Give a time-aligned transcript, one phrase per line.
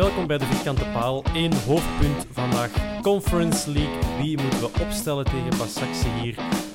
[0.00, 1.24] Welkom bij de Vierkante Paal.
[1.34, 2.70] Eén hoofdpunt vandaag.
[3.02, 3.98] Conference League.
[4.22, 6.34] Wie moeten we opstellen tegen Basaksehir hier?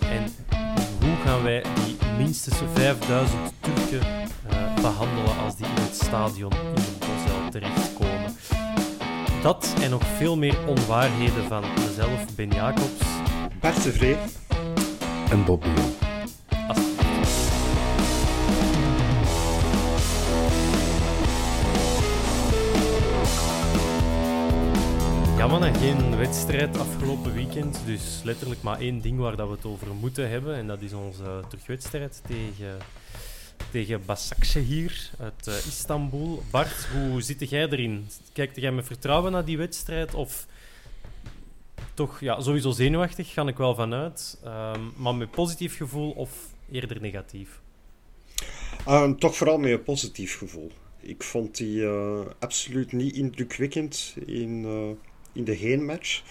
[0.10, 0.24] En
[1.00, 6.76] hoe gaan wij die minstens 5000 Turken uh, behandelen als die in het stadion in
[6.76, 8.36] de Bosel terechtkomen?
[9.42, 13.06] Dat en nog veel meer onwaarheden van mezelf, Ben Jacobs.
[13.60, 14.18] Bart Tevree.
[15.30, 15.66] En Bob.
[25.46, 29.66] Ja mannen, geen wedstrijd afgelopen weekend, dus letterlijk maar één ding waar dat we het
[29.66, 30.56] over moeten hebben.
[30.56, 32.78] En dat is onze terugwedstrijd tegen,
[33.72, 34.02] tegen
[34.54, 36.44] hier uit uh, Istanbul.
[36.52, 38.08] Bart, hoe zit jij erin?
[38.34, 40.14] Kijkt jij met vertrouwen naar die wedstrijd?
[40.14, 40.48] Of
[41.94, 44.40] toch, ja, sowieso zenuwachtig, ga ik wel vanuit.
[44.46, 46.32] Um, maar met positief gevoel of
[46.72, 47.60] eerder negatief?
[48.88, 50.72] Um, toch vooral met een positief gevoel.
[51.00, 54.64] Ik vond die uh, absoluut niet indrukwekkend in...
[54.64, 56.22] Uh in de heenmatch.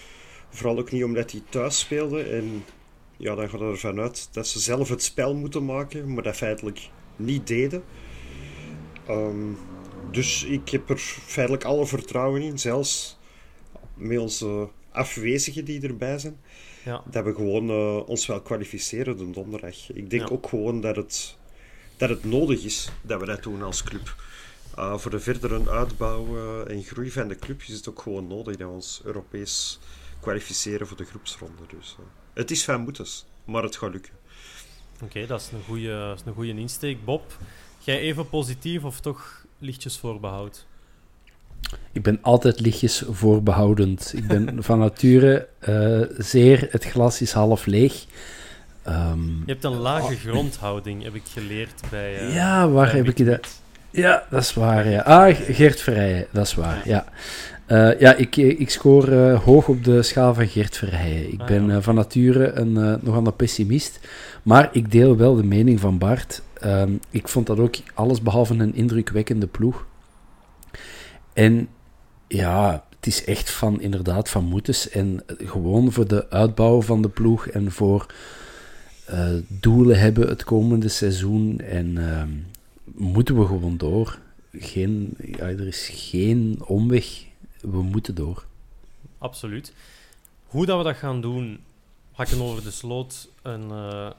[0.49, 2.23] Vooral ook niet omdat hij thuis speelde.
[2.23, 2.63] En
[3.17, 6.35] ja, dan gaat er ervan uit dat ze zelf het spel moeten maken, maar dat
[6.35, 7.83] feitelijk niet deden.
[9.07, 9.51] Ehm,
[10.11, 13.17] dus ik heb er feitelijk alle vertrouwen in, zelfs
[13.93, 16.39] met onze afwezigen die erbij zijn.
[16.85, 17.03] Ja.
[17.09, 19.91] Dat we gewoon uh, ons wel kwalificeren de donderdag.
[19.93, 21.37] Ik denk ook gewoon dat het,
[21.97, 24.15] dat het nodig is dat we dat doen als club.
[24.79, 28.27] Uh, voor de verdere uitbouw uh, en groei van de club is het ook gewoon
[28.27, 29.79] nodig dat we ons Europees
[30.19, 31.61] kwalificeren voor de groepsronde.
[31.77, 34.13] Dus, uh, het is van moeders, maar het gaat lukken.
[34.95, 35.51] Oké, okay, dat is
[36.25, 37.05] een goede insteek.
[37.05, 37.37] Bob,
[37.79, 40.65] jij even positief of toch lichtjes voorbehoud?
[41.91, 44.13] Ik ben altijd lichtjes voorbehoudend.
[44.15, 45.47] Ik ben van nature
[46.17, 48.05] zeer, het glas is half leeg.
[48.87, 50.19] Um, je hebt een lage oh.
[50.19, 52.31] grondhouding, heb ik geleerd bij.
[52.33, 53.63] ja, waar bij heb ik dat?
[53.95, 54.89] Ja, dat is waar.
[54.89, 55.01] Ja.
[55.01, 56.81] Ah, Geert Verrijen, dat is waar.
[56.85, 57.05] Ja,
[57.67, 61.33] uh, ja ik, ik scoor uh, hoog op de schaal van Geert Verrijen.
[61.33, 63.99] Ik ah, ben uh, van nature een nogal een pessimist.
[64.43, 66.41] Maar ik deel wel de mening van Bart.
[66.63, 69.85] Um, ik vond dat ook alles behalve een indrukwekkende ploeg.
[71.33, 71.67] En
[72.27, 74.89] ja, het is echt van inderdaad van moeders.
[74.89, 78.05] En gewoon voor de uitbouw van de ploeg en voor
[79.47, 81.59] doelen hebben het komende seizoen.
[81.59, 82.29] En ehm,
[82.97, 84.19] moeten we gewoon door.
[84.51, 87.25] Geen, ja, er is geen omweg.
[87.61, 88.45] We moeten door.
[89.17, 89.73] Absoluut.
[90.45, 91.59] Hoe dat we dat gaan doen,
[92.11, 94.09] hakken over de sloot een uh,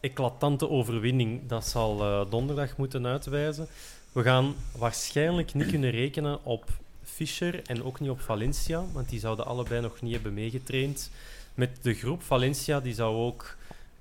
[0.00, 1.40] eclatante overwinning.
[1.46, 3.66] Dat zal uh, donderdag moeten uitwijzen.
[4.12, 6.64] We gaan waarschijnlijk niet kunnen rekenen op
[7.02, 11.10] Fischer en ook niet op Valencia, want die zouden allebei nog niet hebben meegetraind
[11.54, 12.22] met de groep.
[12.22, 13.56] Valencia die zou ook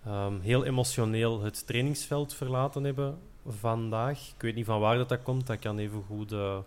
[0.08, 3.18] um, heel emotioneel het trainingsveld verlaten hebben
[3.48, 4.20] vandaag.
[4.20, 5.48] Ik weet niet van waar dat, dat komt.
[5.48, 6.58] Dat kan even goed uh,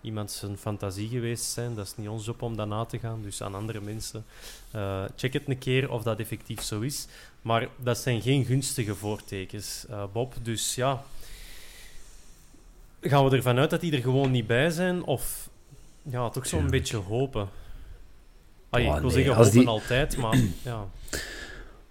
[0.00, 1.74] iemand zijn fantasie geweest zijn.
[1.74, 3.22] Dat is niet ons job om dat na te gaan.
[3.22, 4.24] Dus aan andere mensen,
[4.74, 7.06] uh, check het een keer of dat effectief zo is.
[7.42, 10.34] Maar dat zijn geen gunstige voortekens, uh, Bob.
[10.42, 11.02] Dus ja,
[13.00, 15.04] gaan we ervan uit dat die er gewoon niet bij zijn?
[15.04, 15.48] Of
[16.02, 17.48] ja, toch zo'n beetje hopen?
[18.70, 19.66] Allee, oh, ik wil zeggen hopen die...
[19.66, 20.88] altijd, maar ja.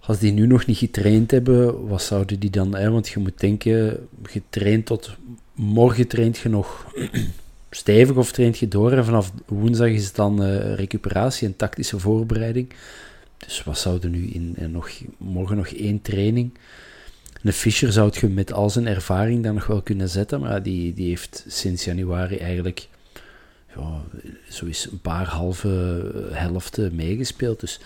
[0.07, 2.75] Als die nu nog niet getraind hebben, wat zouden die dan...
[2.75, 2.91] Hè?
[2.91, 5.15] Want je moet denken, getraind tot...
[5.53, 6.93] Morgen traint je nog
[7.69, 8.91] stevig of traint je door.
[8.91, 12.69] En vanaf woensdag is het dan uh, recuperatie en tactische voorbereiding.
[13.37, 14.55] Dus wat zouden nu in...
[14.71, 16.51] Nog, morgen nog één training.
[17.43, 20.93] Een Fischer zou je met al zijn ervaring dan nog wel kunnen zetten, maar die,
[20.93, 22.87] die heeft sinds januari eigenlijk
[23.75, 24.03] ja,
[24.49, 25.69] zo een paar halve
[26.31, 27.59] helften meegespeeld.
[27.59, 27.79] Dus,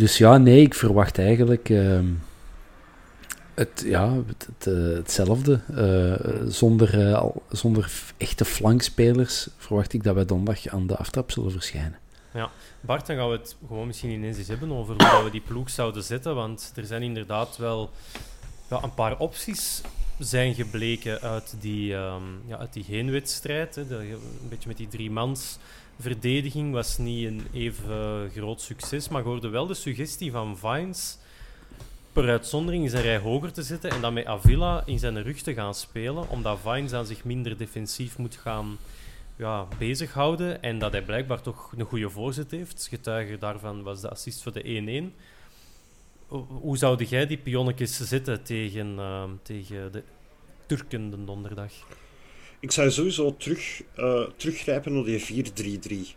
[0.00, 2.06] dus ja, nee, ik verwacht eigenlijk ehm,
[3.54, 5.60] het, ja, het, eh, hetzelfde.
[5.70, 11.50] Uh, zonder, uh, zonder echte flankspelers verwacht ik dat wij donderdag aan de aftrap zullen
[11.50, 11.98] verschijnen.
[12.34, 12.50] Ja,
[12.80, 15.70] Bart, dan gaan we het gewoon misschien ineens eens hebben over hoe we die ploeg
[15.70, 16.34] zouden zetten.
[16.34, 17.90] Want er zijn inderdaad wel
[18.70, 19.80] ja, een paar opties
[20.18, 23.74] zijn gebleken uit die, um, ja, uit die heenwedstrijd.
[23.74, 23.82] Hè.
[23.82, 25.58] een beetje met die driemans
[26.00, 29.08] verdediging was niet een even groot succes.
[29.08, 31.18] Maar ik hoorde wel de suggestie van Vines
[32.12, 35.42] per uitzondering in zijn rij hoger te zetten en dan met Avila in zijn rug
[35.42, 38.78] te gaan spelen, omdat Vines aan zich minder defensief moet gaan
[39.36, 42.86] ja, bezighouden en dat hij blijkbaar toch een goede voorzet heeft.
[42.88, 45.16] Getuige daarvan was de assist voor de 1-1.
[46.48, 50.02] Hoe zou jij die pionnetjes zetten tegen, uh, tegen de
[50.66, 51.72] Turken de donderdag?
[52.60, 55.44] Ik zou sowieso terug, uh, teruggrijpen naar die
[56.14, 56.16] 4-3-3.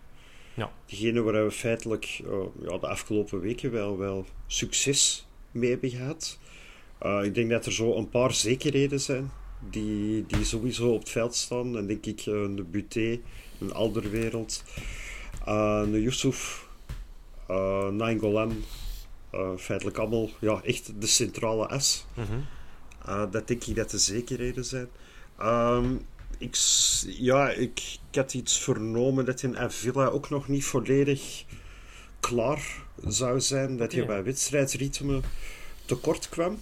[0.54, 0.72] Ja.
[0.86, 2.32] Diegene waar we feitelijk uh,
[2.62, 6.40] ja, de afgelopen weken wel, wel succes mee hebben gehad.
[7.06, 9.32] Uh, ik denk dat er zo een paar zekerheden zijn
[9.70, 11.74] die, die sowieso op het veld staan.
[11.74, 13.20] Dan denk ik een Buté,
[13.60, 14.64] een Alderwereld,
[15.46, 16.68] een Yusuf,
[17.50, 18.64] uh, Nainggolan,
[19.58, 22.06] feitelijk allemaal ja, echt de centrale as.
[22.14, 22.46] Mm
[23.32, 24.88] dat denk ik dat de zekerheden zijn.
[25.42, 26.06] Um,
[26.38, 26.56] ik,
[27.06, 31.44] ja, ik, ik, had iets vernomen dat in Avila ook nog niet volledig
[32.20, 33.78] klaar zou zijn.
[33.78, 35.22] Dat je bij wedstrijdritme
[35.86, 36.60] tekort kwam.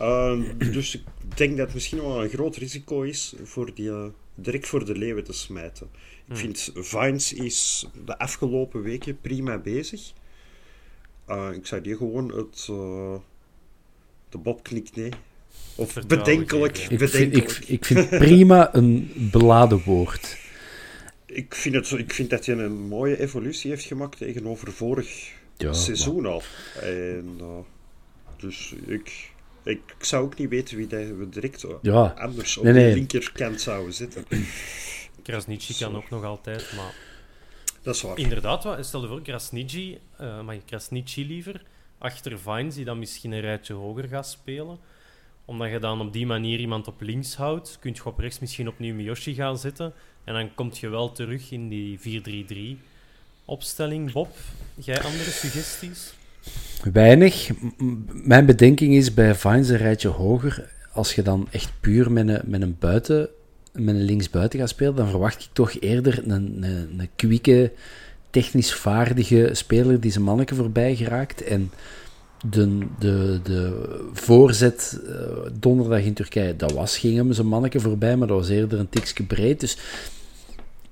[0.00, 1.02] Um, dus ik
[1.36, 4.96] denk dat het misschien wel een groot risico is voor die uh, direct voor de
[4.96, 5.90] leeuwen te smijten.
[5.94, 6.36] Ik hmm.
[6.36, 10.12] vind Vines is de afgelopen weken prima bezig.
[11.28, 13.14] Uh, ik zou die gewoon het uh,
[14.28, 15.10] de Bob knikt nee.
[15.80, 16.78] Of bedenkelijk.
[16.78, 17.50] Ik, bedenkelijk.
[17.50, 20.36] Vind, ik, ik vind prima een beladen woord.
[21.26, 25.72] Ik vind, het, ik vind dat hij een mooie evolutie heeft gemaakt tegenover vorig ja,
[25.72, 26.42] seizoen al.
[26.80, 27.46] En, uh,
[28.36, 29.30] dus ik,
[29.62, 32.14] ik zou ook niet weten wie we direct ja.
[32.18, 34.24] anders op nee, de linkerkant zouden zitten.
[35.22, 36.94] Krasnici kan ook nog altijd, maar...
[37.82, 38.18] Dat is waar.
[38.18, 41.62] Inderdaad, stel je voor, Krasnici, uh, mag je Krasnici liever,
[41.98, 44.78] achter Vines, die dan misschien een rijtje hoger gaat spelen.
[45.50, 48.68] Omdat je dan op die manier iemand op links houdt, kun je op rechts misschien
[48.68, 49.92] opnieuw Miyoshi gaan zetten.
[50.24, 51.98] En dan kom je wel terug in die
[52.78, 52.80] 4-3-3
[53.44, 54.12] opstelling.
[54.12, 54.36] Bob,
[54.74, 56.12] jij andere suggesties?
[56.92, 57.50] Weinig.
[58.06, 60.70] Mijn bedenking is bij Vines een rijtje hoger.
[60.92, 63.28] Als je dan echt puur met een, met een buiten,
[63.72, 67.72] met een linksbuiten gaat spelen, dan verwacht ik toch eerder een, een, een kwieke,
[68.30, 71.42] technisch vaardige speler die zijn manneke voorbij geraakt.
[71.42, 71.70] En
[72.48, 75.14] de, de, de voorzet uh,
[75.60, 78.88] donderdag in Turkije, dat was, ging hem zijn manneke voorbij, maar dat was eerder een
[78.88, 79.60] tikje breed.
[79.60, 79.78] Dus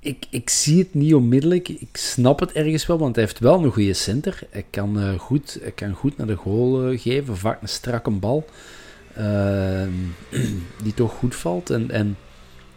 [0.00, 1.68] ik, ik zie het niet onmiddellijk.
[1.68, 4.40] Ik snap het ergens wel, want hij heeft wel een goede center.
[4.50, 8.10] Hij kan, uh, goed, hij kan goed naar de goal uh, geven, vaak een strakke
[8.10, 8.44] bal.
[10.82, 11.70] Die toch goed valt.
[11.70, 12.16] En, en,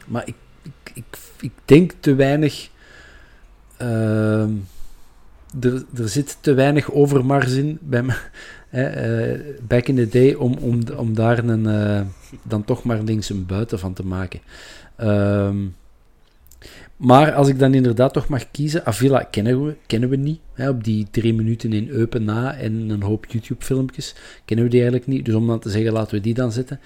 [0.07, 2.69] maar ik, ik, ik, ik denk te weinig.
[5.61, 8.03] Er, er zit te weinig overmars in bij
[8.71, 8.79] me.
[8.79, 12.01] Uh, back in the day om, om, om daar een, uh,
[12.43, 14.39] dan toch maar links een buiten van te maken.
[14.95, 15.57] Ehm,
[16.95, 20.39] maar als ik dan inderdaad toch mag kiezen, Avila kennen we, kennen we niet.
[20.53, 24.15] Hè, op die drie minuten in Eupen na en een hoop YouTube-filmpjes
[24.45, 25.25] kennen we die eigenlijk niet.
[25.25, 26.79] Dus om dan te zeggen, laten we die dan zetten.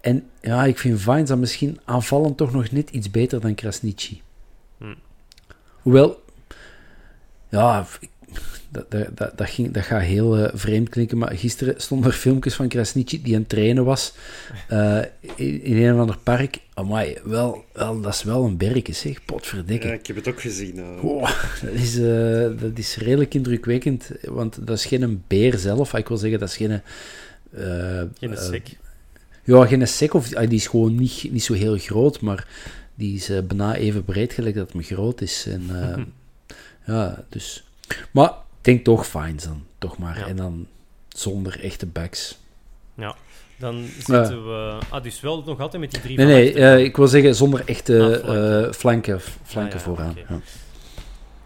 [0.00, 4.22] En ja, ik vind Vines dan misschien aanvallend toch nog net iets beter dan Krasnici.
[4.78, 4.94] Hm.
[5.82, 6.22] Hoewel,
[7.48, 7.86] ja,
[8.72, 12.54] dat, dat, dat, ging, dat gaat heel uh, vreemd klinken, maar gisteren stonden er filmpjes
[12.54, 14.14] van Krasnici die aan het trainen was
[14.70, 14.98] uh,
[15.36, 16.58] in, in, een of ander park.
[16.74, 19.86] Amai, wel, wel, dat is wel een bergje, zeg, potverdikke.
[19.86, 20.76] Ja, ik heb het ook gezien.
[20.76, 21.04] Uh.
[21.04, 21.30] Oh,
[21.62, 21.94] dat, is,
[22.60, 25.94] dat is redelijk indrukwekkend, want dat is geen beer zelf.
[25.94, 26.82] Ik wil zeggen, dat is geen...
[28.18, 28.78] geen sek.
[29.44, 32.46] ja, geen sek, of die is gewoon niet, niet zo heel groot, maar
[32.94, 35.46] die is bijna even breed gelijk dat het groot is.
[35.48, 35.62] En,
[36.86, 37.64] ja, dus...
[38.10, 38.32] Maar
[38.64, 40.26] denk toch Fines dan, toch maar.
[40.26, 40.66] En dan
[41.08, 42.38] zonder echte backs.
[42.94, 43.16] Ja,
[43.58, 44.78] dan zitten we...
[44.90, 47.62] Ah, dus wel nog altijd met die drie Nee, nee, uh, ik wil zeggen zonder
[47.64, 50.16] echte ah, flanken, uh, flanken, ah, vooraan.
[50.18, 50.40] Okay.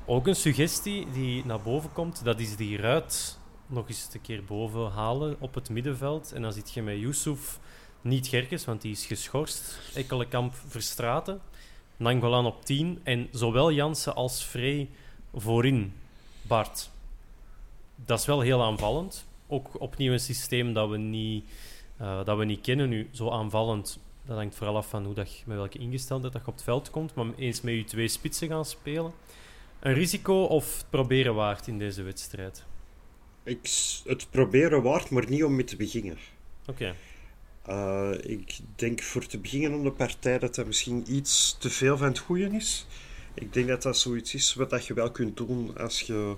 [0.04, 4.44] Ook een suggestie die naar boven komt, dat is die ruit nog eens een keer
[4.44, 6.32] boven halen op het middenveld.
[6.32, 7.58] En dan zit je met Yusuf,
[8.00, 9.78] niet Gerkes, want die is geschorst.
[9.94, 11.40] Ekkelenkamp Verstraten.
[11.96, 13.00] Nangolan op 10.
[13.02, 14.88] En zowel Jansen als Frey
[15.34, 15.92] voorin.
[16.42, 16.90] Bart
[18.04, 19.26] dat is wel heel aanvallend.
[19.46, 21.44] Ook opnieuw een systeem dat we niet
[21.96, 23.98] eh, dat we niet kennen nu, zo aanvallend.
[24.24, 26.90] Dat hangt vooral af van hoe dat, met welke ingesteldheid dat je op het veld
[26.90, 27.14] komt.
[27.14, 29.12] Maar eens met je twee spitsen gaan spelen.
[29.80, 32.64] Een risico of het proberen waard in deze wedstrijd?
[33.42, 33.70] Ik,
[34.04, 36.16] het proberen waard, maar niet om mee te beginnen.
[36.66, 36.94] Oké.
[37.62, 41.96] Eh, ik denk voor te beginnen om de partij dat dat misschien iets te veel
[41.96, 42.86] van het goede is.
[43.34, 46.36] Ik denk dat dat zoiets is wat dat je wel kunt doen als je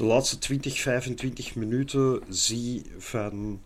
[0.00, 3.60] de laatste 20, 25 minuten ziet van...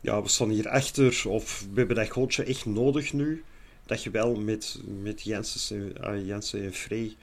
[0.00, 3.44] Ja, we staan hier achter of we hebben dat goaltje echt nodig nu.
[3.86, 7.16] Dat je wel met, met Jensen, en- ah, Jensen en Frey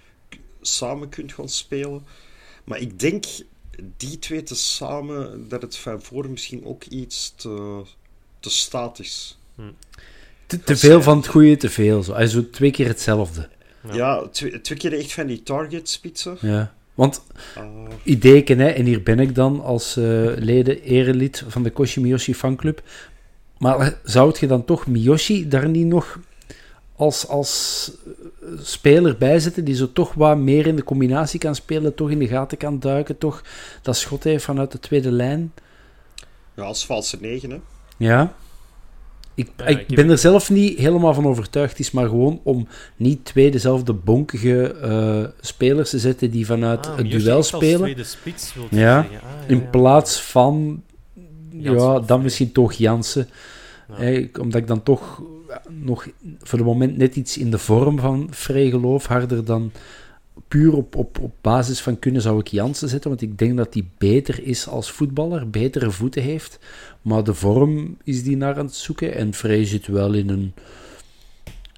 [0.61, 2.03] samen kunt gaan spelen.
[2.63, 3.25] Maar ik denk
[3.97, 7.81] die twee te samen, dat het van voor misschien ook iets te,
[8.39, 9.37] te statisch.
[10.45, 12.03] Te, te veel van het goede, te veel.
[12.03, 12.13] Zo.
[12.13, 13.49] Hij zo twee keer hetzelfde.
[13.91, 16.37] Ja, twee, twee keer echt van die target spitsen.
[16.41, 16.75] Ja.
[16.93, 17.23] Want
[17.55, 17.65] Ah,
[18.03, 20.03] ideken, hè, en hier ben ik dan als eh,
[20.35, 22.81] leden erelid van de Koshi Miyoshi fanclub.
[23.57, 26.19] Maar zou je dan toch Miyoshi daar niet nog
[26.95, 31.55] als, als eh, speler bij zetten, die zo toch wat meer in de combinatie kan
[31.55, 33.43] spelen, toch in de gaten kan duiken, toch
[33.81, 35.53] dat schot heeft vanuit de tweede lijn?
[36.55, 37.59] ja, als valse negen, hè.
[37.97, 38.35] Ja.
[39.35, 41.69] Ik, Ja, ik ben er zelf niet helemaal van overtuigd.
[41.71, 46.87] Het is maar gewoon om niet twee dezelfde bonkige eh, spelers te zetten die vanuit
[46.87, 47.79] Ah, het duel spelen.
[47.79, 49.19] tweede spits, wil je Ja, zeggen.
[49.27, 49.65] Ah, ja, In ja.
[49.69, 50.83] plaats van,
[51.49, 53.27] Jansen ja, dan misschien toch Jansen.
[54.41, 55.21] Omdat ik dan toch
[55.69, 56.07] nog
[56.41, 59.71] voor het moment net iets in de vorm van Frey geloof, harder dan
[60.47, 63.73] puur op, op, op basis van kunnen zou ik Jansen zetten, want ik denk dat
[63.73, 66.59] hij beter is als voetballer, betere voeten heeft,
[67.01, 70.53] maar de vorm is die naar aan het zoeken en Frey zit wel in een,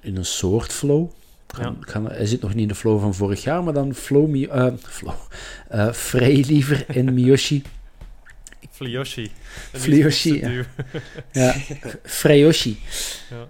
[0.01, 1.09] in een soort flow.
[1.47, 1.75] Ga- Ja.
[1.79, 4.45] ga- hij zit nog niet in de flow van vorig jaar, maar dan flow, Mi-
[4.45, 5.13] eh, flow
[5.69, 7.63] eh, Frey liever en Miyoshi.
[8.59, 10.65] Iets te ja.
[11.31, 11.55] Ja,
[12.03, 12.77] Freyoshi.
[13.29, 13.47] Ja,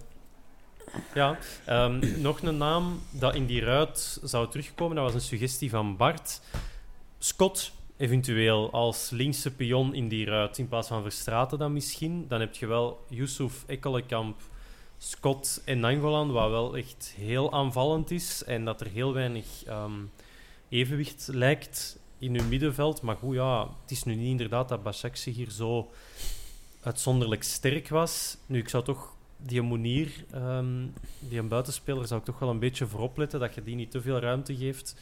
[1.14, 4.96] ja ehm, nog een naam dat in die ruit zou terugkomen.
[4.96, 6.42] Dat was een suggestie van Bart.
[7.20, 10.58] Scott, eventueel als linkse pion in die ruit.
[10.58, 12.26] In plaats van Verstraten dan misschien.
[12.28, 14.42] Dan heb je wel Yusuf Ekkelenkamp,
[14.98, 16.32] Scott en Nangolan.
[16.32, 18.44] Wat wel echt heel aanvallend is.
[18.44, 20.02] En dat er heel weinig ehm,
[20.70, 23.02] evenwicht lijkt in hun middenveld.
[23.02, 25.92] Maar goed, ja, het is nu niet inderdaad dat Bashak zich hier zo
[26.82, 28.38] uitzonderlijk sterk was.
[28.46, 29.15] Nu, ik zou toch
[29.46, 30.86] die Moenier, ehm,
[31.20, 33.92] die een buitenspeler, zou ik toch wel een beetje voorop letten dat je die niet
[33.92, 34.96] te veel ruimte geeft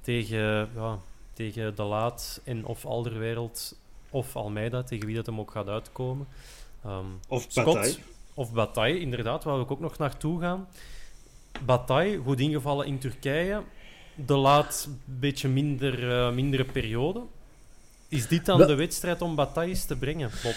[0.00, 0.98] tegen, ja,
[1.32, 3.76] tegen De Laat en of Alderwereld
[4.10, 6.26] of Almeida, tegen wie dat hem ook gaat uitkomen.
[6.84, 7.96] Ehm, Of Scott Bataille.
[8.34, 10.68] of Bataille, inderdaad, waar we ook nog naartoe gaan.
[11.64, 13.62] Bataille, goed ingevallen in Turkije.
[14.14, 17.22] De Laat, een beetje minder, eh, mindere periode.
[18.08, 20.56] Is dit dan de wedstrijd om Batailles te brengen, Bob?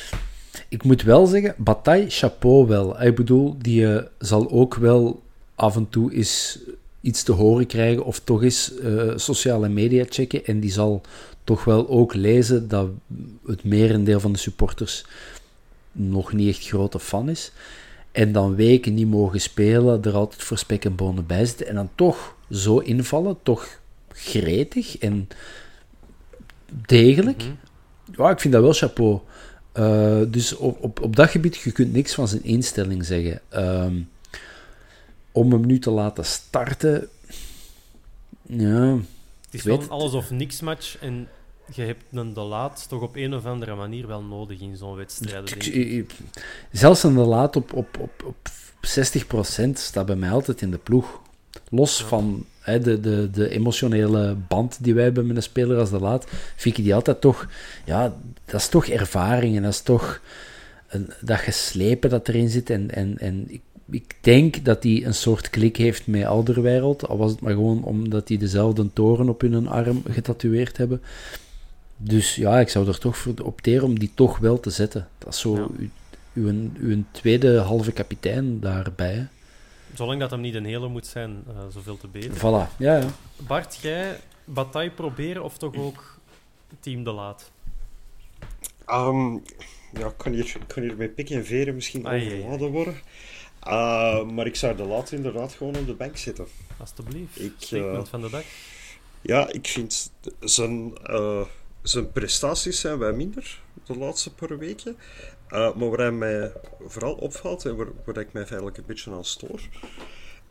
[0.69, 3.01] Ik moet wel zeggen, Bataille, chapeau wel.
[3.01, 5.21] Ik bedoel, die eh, zal ook wel
[5.55, 6.59] af en toe eens
[7.01, 10.45] iets te horen krijgen of toch eens eh, sociale media checken.
[10.45, 11.01] En die zal
[11.43, 12.89] toch wel ook lezen dat
[13.45, 15.05] het merendeel van de supporters
[15.91, 17.51] nog niet echt grote fan is.
[18.11, 21.67] En dan weken niet mogen spelen, er altijd voor spek en bonen bij zitten.
[21.67, 25.27] En dan toch zo invallen, toch gretig en
[26.67, 27.43] degelijk.
[28.11, 29.19] Ja, ik vind dat wel chapeau.
[29.77, 33.41] Eh, dus op, op, op dat gebied, je kunt niks van zijn instelling zeggen.
[33.49, 33.95] Ehm,
[35.31, 37.09] om hem nu te laten starten,
[38.41, 38.97] ja,
[39.45, 41.27] Het is wel een alles of niks match en
[41.73, 44.95] je hebt een de laat toch op een of andere manier wel nodig in zo'n
[44.95, 45.47] wedstrijd.
[45.47, 46.11] denk ik.
[46.71, 48.47] zelfs een de laat op, op, op, op
[49.67, 51.21] 60% staat bij mij altijd in de ploeg.
[51.69, 55.89] Los van hè, de, de, de emotionele band die wij hebben met een speler als
[55.89, 57.47] de laat, vind ik die altijd toch,
[57.85, 58.15] ja,
[58.47, 60.21] dat is toch ervaring en dat is toch
[60.87, 62.69] een, dat geslepen dat erin zit.
[62.69, 67.17] En, en, en ik, ik denk dat hij een soort klik heeft met Alderwereld, al
[67.17, 71.01] was het maar gewoon omdat die dezelfde toren op hun arm getatoeëerd hebben.
[71.97, 75.07] Dus ja, ik zou er toch voor opteren om die toch wel te zetten.
[75.17, 75.67] Dat is zo Ja.
[75.77, 75.89] uw,
[76.33, 79.27] uw, uw tweede halve kapitein daarbij.
[79.93, 82.37] Zolang dat hem niet een hele moet zijn, eh, zoveel te beter.
[82.37, 83.05] Voilà, ja, ja.
[83.47, 86.19] Bart, jij Bataille proberen of toch ook
[86.79, 87.51] Team de Laat?
[88.85, 89.33] Ehm,
[89.93, 92.95] ja, ik kan, hier, kan hier met pik en veren misschien overladen worden.
[93.67, 96.47] Uh, maar ik zou de laat inderdaad gewoon op de bank zitten.
[96.77, 97.41] Alsjeblieft.
[97.41, 98.43] Ik, Statement eh, van de dag.
[99.21, 101.41] Ja, ik vind zijn, eh,
[101.81, 104.97] zijn prestaties zijn wat minder de laatste paar weken.
[105.49, 106.51] Uh, maar waar hij mij
[106.87, 109.61] vooral opvalt en waar, waar ik mij eigenlijk een beetje aan stoor,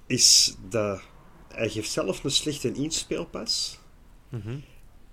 [0.06, 1.00] is dat
[1.48, 3.78] hij geeft zelf een slechte inspeelpas
[4.28, 4.58] Mhm.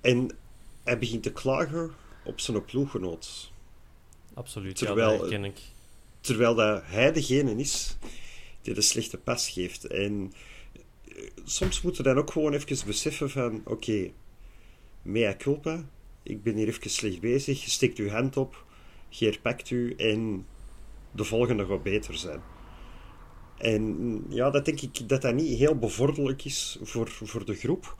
[0.01, 0.32] en
[0.84, 1.92] hij begint te klagen
[2.24, 3.51] op zijn ploeggenoot.
[4.34, 5.62] Absoluut, terwijl- ja, dat ik.
[6.22, 7.98] terwijl dat hij degene is
[8.62, 9.86] die de slechte pas geeft.
[9.86, 10.34] En
[11.08, 14.13] eh, soms moeten we dan ook gewoon even beseffen van, oké, okay,
[15.01, 15.86] mea culpa,
[16.24, 18.65] ik ben hier even slecht bezig, je steekt uw hand op,
[19.10, 20.46] herpakt u en
[21.12, 22.42] de volgende gaat beter zijn.
[23.58, 27.96] En ja, dat denk ik dat dat niet heel bevorderlijk is voor, voor de groep.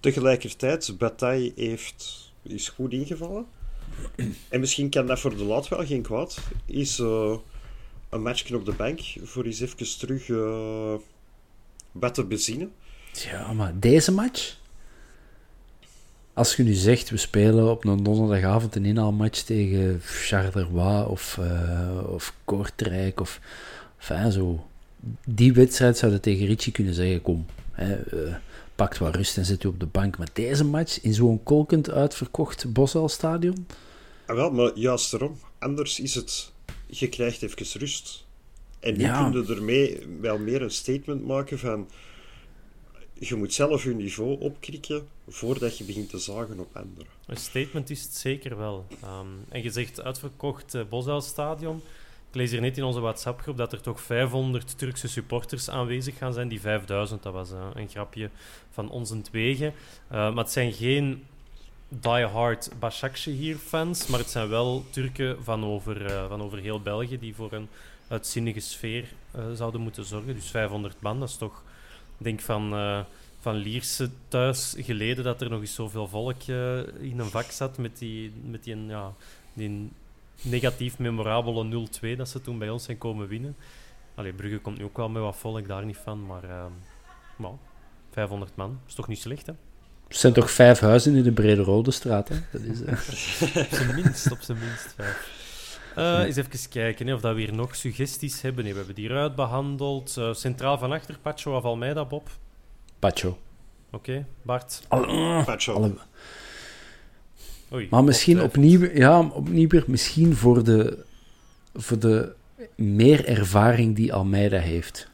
[0.00, 3.46] Tegelijkertijd, Bataille heeft, is goed ingevallen.
[4.48, 6.38] En misschien kan dat voor de laat wel geen kwaad.
[6.66, 7.36] Is uh,
[8.08, 10.94] een matchje op de bank voor eens even terug uh,
[11.92, 12.72] wat te bezinnen.
[13.12, 14.56] Ja, maar deze match?
[16.32, 22.02] Als je nu zegt, we spelen op een donderdagavond een inhaalmatch tegen Charleroi of, uh,
[22.06, 23.40] of Kortrijk of...
[23.98, 24.66] Enfin, zo.
[25.24, 27.98] Die wedstrijd zouden tegen Richie kunnen zeggen, kom, hè,
[28.78, 30.18] pakt wat rust en zet u op de bank.
[30.18, 33.66] Maar deze match in zo'n kolkend uitverkocht Bosuil-stadion...
[34.26, 35.38] Ah, wel, maar juist daarom.
[35.58, 36.52] Anders is het,
[36.86, 38.24] je krijgt even rust.
[38.80, 39.30] En nu ja.
[39.30, 41.88] kun je ermee wel meer een statement maken van
[43.18, 47.12] je moet zelf je niveau opkrikken voordat je begint te zagen op anderen.
[47.26, 48.86] Een statement is het zeker wel.
[49.04, 51.82] Um, en je zegt uitverkocht uh, Bosuil-stadion.
[52.28, 56.32] Ik lees hier net in onze WhatsApp-groep dat er toch 500 Turkse supporters aanwezig gaan
[56.32, 56.48] zijn.
[56.48, 58.30] Die 5000, dat was uh, een grapje
[58.70, 59.66] van ons twegen.
[59.66, 59.74] Uh,
[60.10, 61.24] maar het zijn geen
[61.88, 67.34] die-hard Başakşehir-fans, maar het zijn wel Turken van over, uh, van over heel België die
[67.34, 67.68] voor een
[68.08, 69.04] uitzinnige sfeer
[69.54, 70.34] zouden moeten zorgen.
[70.34, 71.62] Dus 500 man, dat is toch,
[72.16, 72.70] denk van,
[73.40, 77.98] van Lierse thuis geleden dat er nog eens zoveel volk in een vak zat met
[77.98, 79.12] die, met die, ja,
[79.52, 79.90] die
[80.42, 83.56] negatief memorabele 0-2 dat ze toen bij ons zijn komen winnen.
[84.14, 86.42] Allee, Brugge komt nu ook wel met wat volk, daar niet van, maar
[87.36, 87.58] well,
[88.10, 89.52] 500 man, is toch niet slecht, hè?
[90.08, 92.36] Er zijn toch vijf huizen in de Brede Rode straat, hè?
[92.52, 92.88] Dat is, uh...
[93.64, 95.36] op zijn minst, op zijn minst vijf.
[95.98, 98.64] Uh, eens even kijken hè, of dat we hier nog suggesties hebben.
[98.64, 100.16] Nee, we hebben die eruit behandeld.
[100.18, 102.28] Uh, centraal van achter, Pacho of Almeida, Bob?
[102.98, 103.28] Pacho.
[103.28, 103.38] Oké,
[104.10, 104.26] okay.
[104.42, 104.82] Bart?
[105.44, 105.74] Pacho.
[105.74, 105.94] Alle...
[107.72, 110.98] Oei, maar misschien opnieuw, ja, opnieuw misschien voor de,
[111.74, 112.32] voor de
[112.74, 115.08] meer ervaring die Almeida heeft.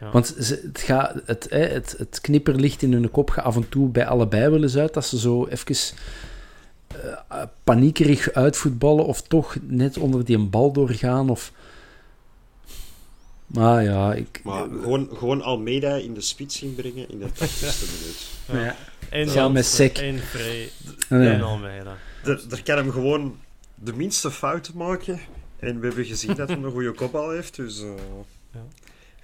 [0.00, 0.10] Ja.
[0.10, 3.88] Want ze, het, gaat, het, het, het knipperlicht in hun kop gaat af en toe
[3.88, 4.94] bij allebei wel eens uit.
[4.94, 5.76] Dat ze zo even
[7.32, 11.30] uh, paniekerig uitvoetballen of toch net onder die een bal doorgaan.
[11.30, 11.52] Of...
[13.46, 14.40] Maar ja, ik...
[14.44, 18.28] Maar gewoon, gewoon Almeida in de spits inbrengen in de 80ste minuut.
[18.52, 18.64] Ja.
[18.64, 18.76] ja.
[19.10, 19.98] En ja, met sec.
[19.98, 20.70] En Vrij.
[21.08, 21.96] En Almeida.
[22.22, 23.38] Daar kan hem gewoon
[23.74, 25.20] de minste fouten maken.
[25.58, 27.80] En we hebben gezien dat hij een goede kopbal heeft, dus...
[27.80, 27.92] Uh...
[28.52, 28.64] Ja.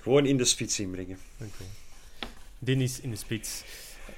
[0.00, 1.18] Gewoon in de spits inbrengen.
[1.36, 1.66] Okay.
[2.58, 3.64] Dennis in de spits.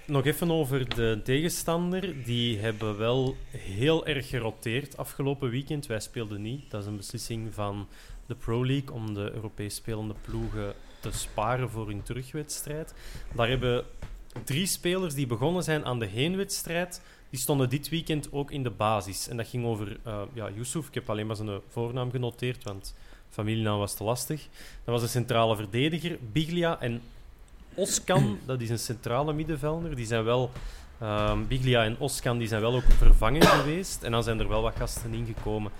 [0.05, 2.25] Nog even over de tegenstander.
[2.25, 5.87] Die hebben wel heel erg geroteerd afgelopen weekend.
[5.87, 6.71] Wij speelden niet.
[6.71, 7.89] Dat is een beslissing van
[8.27, 12.95] de Pro League om de Europees spelende ploegen te sparen voor hun terugwedstrijd.
[13.35, 13.85] Daar hebben
[14.45, 17.03] drie spelers die begonnen zijn aan de heenwedstrijd.
[17.31, 19.29] Die stonden dit weekend ook in de basis.
[19.29, 20.87] En dat ging over uh, ja, Yusuf.
[20.87, 22.95] Ik heb alleen maar zijn voornaam genoteerd, want
[23.31, 24.49] familienaam was te lastig.
[24.85, 27.03] Dat was een centrale verdediger, Biglia en
[27.75, 29.97] Oskan, dat is een centrale middenvelder.
[29.97, 30.51] Die zijn wel,
[31.03, 34.03] um, Biglia en Oskan die zijn wel ook vervangen geweest.
[34.03, 35.73] En dan zijn er wel wat gasten ingekomen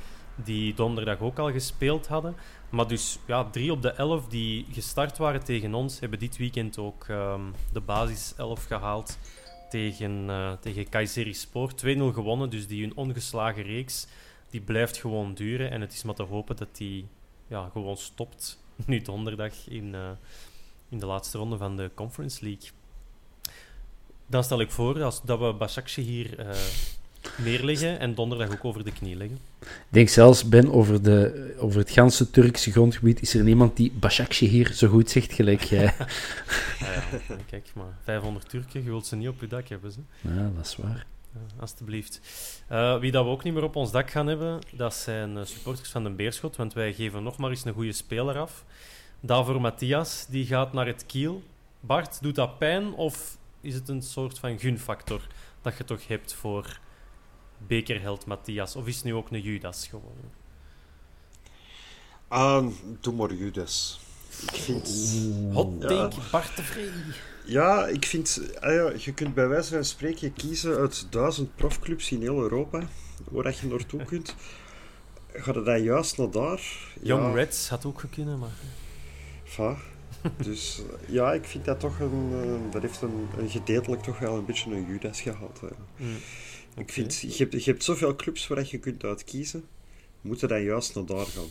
[0.45, 2.37] die donderdag ook al gespeeld hadden.
[2.71, 6.79] Maar dus ja, drie op de elf die gestart waren tegen ons, hebben dit weekend
[6.79, 9.19] ook um, de basis elf gehaald
[9.71, 11.85] tegen, uh, tegen Kayseri Sport.
[11.85, 14.07] 2-0 gewonnen, dus die hun ongeslagen reeks
[14.51, 15.71] die blijft gewoon duren.
[15.71, 17.09] En het is maar te hopen dat die
[17.47, 20.11] ja, gewoon stopt nu donderdag in, uh,
[20.89, 22.71] in de laatste ronde van de Conference League.
[24.27, 26.55] Dan stel ik voor als, dat we Başakşehir hier uh,
[27.37, 29.39] neerleggen en donderdag ook over de knie leggen.
[29.61, 33.93] Ik denk zelfs, Ben, over, de, over het ganse Turkse grondgebied is er niemand die
[34.39, 35.95] hier zo goed zegt gelijk jij.
[36.79, 39.93] ja, ja, kijk, maar 500 Turken, je wilt ze niet op je dak hebben.
[39.93, 40.01] Ze.
[40.21, 41.07] Ja, dat is waar.
[41.59, 42.21] Alsjeblieft.
[42.73, 45.45] Uh, wie dat we ook niet meer op ons dak gaan hebben, dat zijn uh,
[45.45, 48.65] supporters van de Beerschot, want wij geven nog maar eens een goede speler af.
[49.21, 51.43] Daarvoor Matthias, die gaat naar het kiel.
[51.81, 55.21] Bart, doet dat pijn of is het een soort van gunfactor
[55.63, 56.79] dat je toch hebt voor
[57.59, 58.77] bekerheld Matthias?
[58.77, 60.31] Of is het nu ook een Judas geworden?
[62.33, 62.67] Uh,
[63.01, 64.01] doe maar Judas.
[64.43, 64.89] Ik vind...
[65.53, 66.91] Hot take, Bart de Vree.
[67.45, 72.11] Ja, ik vind, ah ja, je kunt bij wijze van spreken kiezen uit duizend profclubs
[72.11, 72.89] in heel Europa,
[73.31, 74.35] waar je naartoe kunt.
[75.33, 76.63] Gaat het dan juist naar daar?
[77.03, 77.33] Young ja.
[77.33, 78.51] Reds had ook gekund, maar...
[79.45, 79.77] Va.
[80.37, 82.31] Dus ja, ik vind dat toch een...
[82.33, 85.61] Uh, dat heeft een, een, gedeeltelijk toch wel een beetje een Judas gehad.
[85.97, 86.17] Mm.
[86.77, 86.85] Okay.
[86.85, 89.65] Ik vind, je hebt, je hebt zoveel clubs waar je kunt uitkiezen.
[90.21, 91.49] Moeten dan juist naar daar gaan.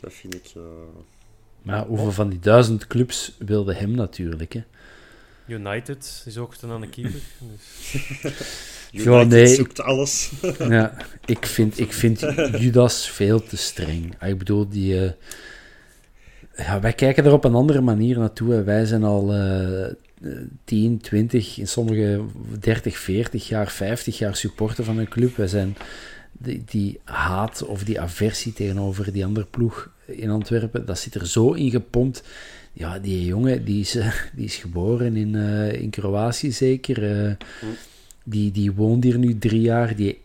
[0.00, 0.52] Dat vind ik...
[0.56, 0.62] Uh...
[1.62, 4.62] Maar hoeveel van die duizend clubs wilden hem natuurlijk, hè?
[5.46, 7.20] United is ook aan de keeper.
[8.92, 9.04] Dus.
[9.06, 10.32] United nee, zoekt alles.
[10.58, 12.20] ja, ik vind, ik vind
[12.58, 14.14] Judas veel te streng.
[14.18, 14.94] Ah, ik bedoel, die...
[14.94, 15.10] Uh,
[16.56, 18.62] ja, wij kijken er op een andere manier naartoe.
[18.62, 19.86] Wij zijn al uh,
[20.64, 22.20] 10, 20, in sommige
[22.60, 25.36] 30, 40 jaar, 50 jaar supporter van een club.
[25.36, 25.76] Wij zijn
[26.32, 31.26] die, die haat of die aversie tegenover die andere ploeg in Antwerpen, dat zit er
[31.26, 32.22] zo in gepompt.
[32.72, 33.92] Ja, die jongen, die is,
[34.36, 37.26] die is geboren in, uh, in Kroatië zeker.
[37.26, 37.32] Uh,
[38.24, 39.96] die, die woont hier nu drie jaar.
[39.96, 40.20] Die,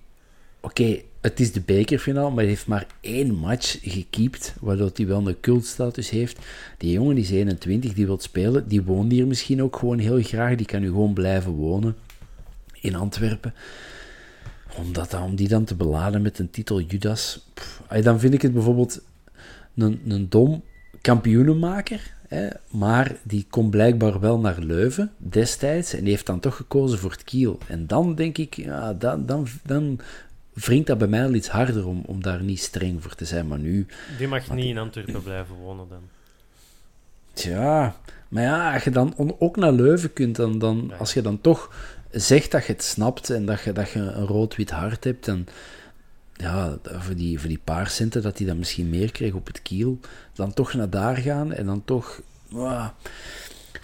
[0.60, 5.28] Oké, het is de bekerfinale, maar hij heeft maar één match gekiept, waardoor hij wel
[5.28, 6.40] een cultstatus heeft.
[6.78, 10.56] Die jongen is 21, die wil spelen, die woont hier misschien ook gewoon heel graag.
[10.56, 11.96] Die kan nu gewoon blijven wonen
[12.82, 13.54] in Antwerpen.
[14.78, 17.48] Om, dat, om die dan te beladen met een titel Judas,
[18.02, 19.02] dan vind ik het bijvoorbeeld
[19.76, 20.64] een, een dom
[21.02, 22.16] kampioenenmaker.
[22.28, 27.00] Hè, maar die komt blijkbaar wel naar Leuven destijds en die heeft dan toch gekozen
[27.00, 27.58] voor het Kiel.
[27.68, 30.00] En dan denk ik, ja, dan, dan, dan
[30.60, 33.48] wringt dat bij mij al iets harder om, om daar niet streng voor te zijn.
[33.48, 33.86] Maar nu...
[34.18, 36.02] Die mag niet in Antwerpen blijven wonen dan.
[37.34, 37.96] Tja,
[38.28, 41.76] maar ja, als je dan ook naar Leuven kunt, dan, dan, als je dan toch
[42.12, 45.48] zegt dat je het snapt en dat je, dat je een rood-wit hart hebt, dan
[46.34, 49.62] ja, voor die, voor die paar centen dat hij dan misschien meer kreeg op het
[49.62, 50.00] kiel,
[50.34, 52.22] dan toch naar daar gaan en dan toch...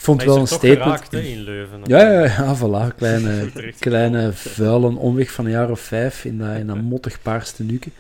[0.04, 0.82] vond het wel een statement.
[0.82, 1.82] Geraakt, in Leuven.
[1.84, 2.96] Ja, ja, ja, voilà.
[2.96, 7.64] Kleine, kleine vuile omweg van een jaar of vijf in dat, in dat mottig paarste
[7.64, 7.94] nuken.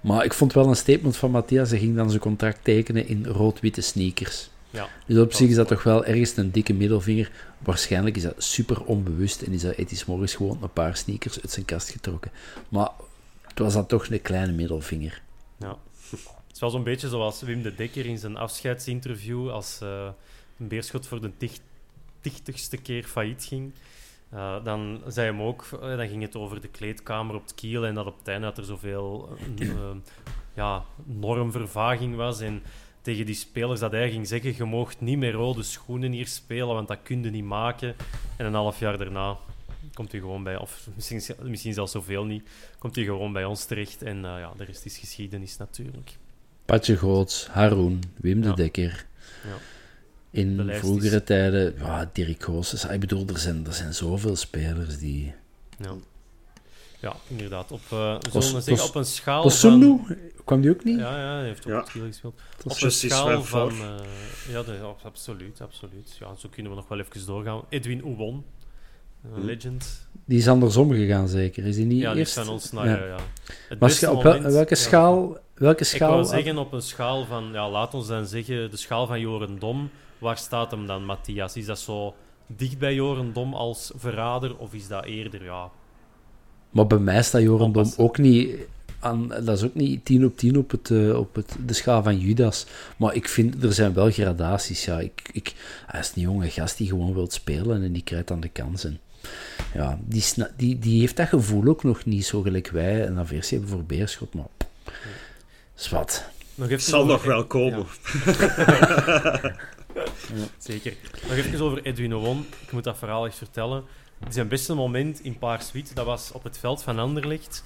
[0.00, 1.70] Maar ik vond wel een statement van Matthias.
[1.70, 4.50] Hij ging dan zijn contract tekenen in rood-witte sneakers.
[4.70, 7.30] Ja, dus op zich is dat toch wel ergens een dikke middelvinger.
[7.58, 11.50] Waarschijnlijk is dat super onbewust en is dat ethisch morgens gewoon een paar sneakers uit
[11.50, 12.30] zijn kast getrokken.
[12.68, 12.90] Maar
[13.42, 15.22] het was dan toch een kleine middelvinger.
[15.58, 15.76] Ja.
[16.10, 20.14] Het is wel zo'n beetje zoals Wim de Dekker in zijn afscheidsinterview als uh, een
[20.56, 21.32] beerschot voor de
[22.20, 23.72] tichtigste keer failliet ging.
[24.34, 27.86] Uh, dan zei hem ook, uh, dan ging het over de kleedkamer op het kiel
[27.86, 29.38] en dat op het einde dat er zoveel
[30.54, 32.40] ja, normvervaging was.
[32.40, 32.62] En
[33.00, 36.74] tegen die spelers dat hij ging zeggen, je moogt niet meer rode schoenen hier spelen,
[36.74, 37.94] want dat kun je niet maken.
[38.36, 39.36] En een half jaar daarna
[39.94, 43.64] komt hij gewoon bij, of misschien, misschien zelfs zoveel niet, komt hij gewoon bij ons
[43.64, 44.02] terecht.
[44.02, 46.16] En uh, ja, de rest is geschiedenis natuurlijk.
[46.64, 49.06] Patje Groots, Haroon, Wim de Dekker.
[49.44, 49.56] Ja.
[50.34, 51.22] In vroegere is...
[51.24, 52.84] tijden, ja, Dirk Goossens.
[52.84, 55.34] Ik bedoel, er zijn, er zijn zoveel spelers die...
[55.78, 55.94] Ja.
[57.00, 57.72] Ja, inderdaad.
[57.72, 58.16] Op, uh,
[58.58, 59.86] zeggen, op een schaal Kosundu?
[60.06, 60.16] van...
[60.44, 60.98] kwam die ook niet?
[60.98, 61.78] Ja, ja hij heeft ook ja.
[61.78, 62.34] het gespeeld.
[62.64, 63.72] Op een schaal van...
[63.72, 63.94] Uh,
[64.48, 66.16] ja, de, absoluut, absoluut.
[66.20, 67.62] Ja, zo kunnen we nog wel even doorgaan.
[67.68, 68.44] Edwin Oubon,
[69.34, 69.40] hm.
[69.40, 70.08] legend.
[70.24, 71.64] Die is andersom gegaan, zeker?
[71.66, 72.34] Is die niet ja, die eerst?
[72.34, 72.86] van ons naar...
[72.86, 73.06] Ja.
[73.06, 73.18] ja.
[73.68, 75.38] Het maar op moment, welke schaal...
[75.54, 76.10] Welke schaal...
[76.10, 77.48] Ik wil zeggen, op een schaal van...
[77.52, 79.90] Ja, laat ons dan zeggen, de schaal van Joren Dom.
[80.24, 81.56] Waar staat hem dan, Matthias?
[81.56, 82.14] Is dat zo
[82.46, 84.56] dicht bij Joren Dom als verrader?
[84.56, 85.70] Of is dat eerder, ja,
[86.74, 88.56] maar bij mij staat Jorendom ook niet
[88.98, 92.02] aan, dat is ook niet 10 op 10 op, het, uh, op het, de schaal
[92.02, 92.66] van Judas.
[92.96, 94.84] Maar ik vind, er zijn wel gradaties.
[94.84, 95.00] Ja.
[95.00, 95.54] Ik, ik,
[95.86, 98.98] hij is een jonge gast die gewoon wil spelen en die krijgt dan de kansen.
[99.74, 100.24] Ja, die,
[100.56, 103.86] die, die heeft dat gevoel ook nog niet zo gelijk wij een aversie hebben voor
[103.86, 104.34] Beerschot.
[104.34, 104.46] Maar
[105.74, 106.24] zwart.
[106.54, 107.86] Nog even zal nog wel komen.
[108.24, 109.54] Ja.
[110.58, 110.94] Zeker.
[111.28, 112.46] Nog even over Edwin Owon.
[112.62, 113.84] Ik moet dat verhaal echt vertellen
[114.28, 117.64] zijn beste moment in Paarswiet, dat was op het veld van Anderlecht.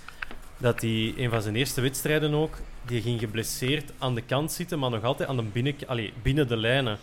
[0.58, 4.78] Dat hij, een van zijn eerste wedstrijden ook, die ging geblesseerd aan de kant zitten,
[4.78, 6.98] maar nog altijd aan de binnen, allez, binnen de lijnen.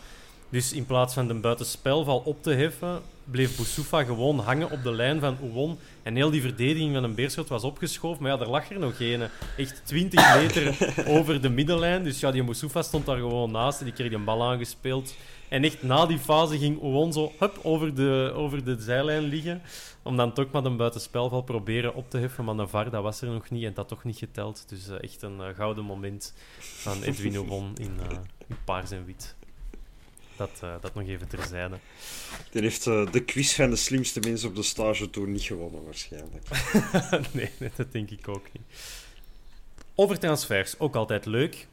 [0.49, 4.91] Dus in plaats van de buitenspelval op te heffen, bleef Boussoufa gewoon hangen op de
[4.91, 5.77] lijn van Ouwon.
[6.03, 8.23] En heel die verdediging van een Beerschot was opgeschoven.
[8.23, 9.21] Maar ja, er lag er nog een.
[9.57, 12.03] Echt 20 meter over de middenlijn.
[12.03, 13.79] Dus ja, die Boussoufa stond daar gewoon naast.
[13.79, 15.15] En die kreeg een bal aangespeeld.
[15.47, 19.61] En echt na die fase ging Owen zo hup, over, de, over de zijlijn liggen.
[20.03, 22.45] Om dan toch met een buitenspelval proberen op te heffen.
[22.45, 24.69] Maar Navar, dat was er nog niet en dat toch niet geteld.
[24.69, 29.05] Dus uh, echt een uh, gouden moment van Edwin Owen in, uh, in paars en
[29.05, 29.35] wit.
[30.37, 31.75] Dat, dat nog even terzijde.
[32.51, 36.47] Die heeft de quiz van de slimste mensen op de stage toen niet gewonnen, waarschijnlijk.
[37.31, 38.63] nee, dat denk ik ook niet.
[39.95, 41.67] Over transfers, ook altijd leuk.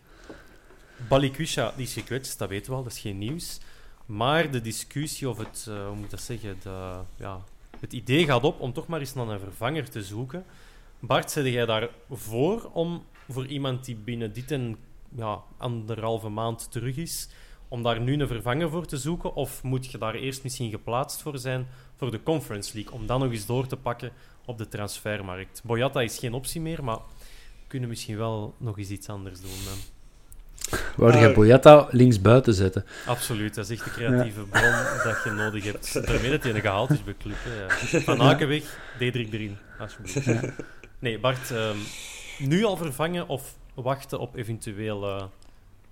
[1.08, 3.58] Balikwisha die is gekwetst, dat weten we al, dat is geen nieuws.
[4.06, 7.44] Maar de discussie of het, uh, hoe moet dat zeggen, de, ja,
[7.80, 10.44] het idee gaat op om toch maar eens naar een vervanger te zoeken.
[10.98, 14.76] Bart, zet jij daar voor om voor iemand die binnen dit en
[15.16, 17.28] ja, anderhalve maand terug is,
[17.72, 19.34] om daar nu een vervanger voor te zoeken?
[19.34, 23.20] Of moet je daar eerst misschien geplaatst voor zijn voor de Conference League, om dan
[23.20, 24.10] nog eens door te pakken
[24.44, 25.60] op de transfermarkt?
[25.64, 29.50] Boyata is geen optie meer, maar we kunnen misschien wel nog eens iets anders doen.
[29.64, 30.78] Dan.
[30.96, 32.84] Wou jij Uh, Boyata links buiten zetten?
[33.06, 34.72] Absoluut, dat is echt de creatieve bron
[35.04, 35.92] dat je nodig hebt.
[36.06, 37.36] Daarmee dat hij een gehaald is bij Club.
[37.38, 38.00] hè, Ja.
[38.10, 40.48] Van Aken weg, Diedrich erin, alsjeblieft.
[40.98, 41.76] Nee, Bart, ehm,
[42.38, 45.30] nu al vervangen of wachten op eventueel...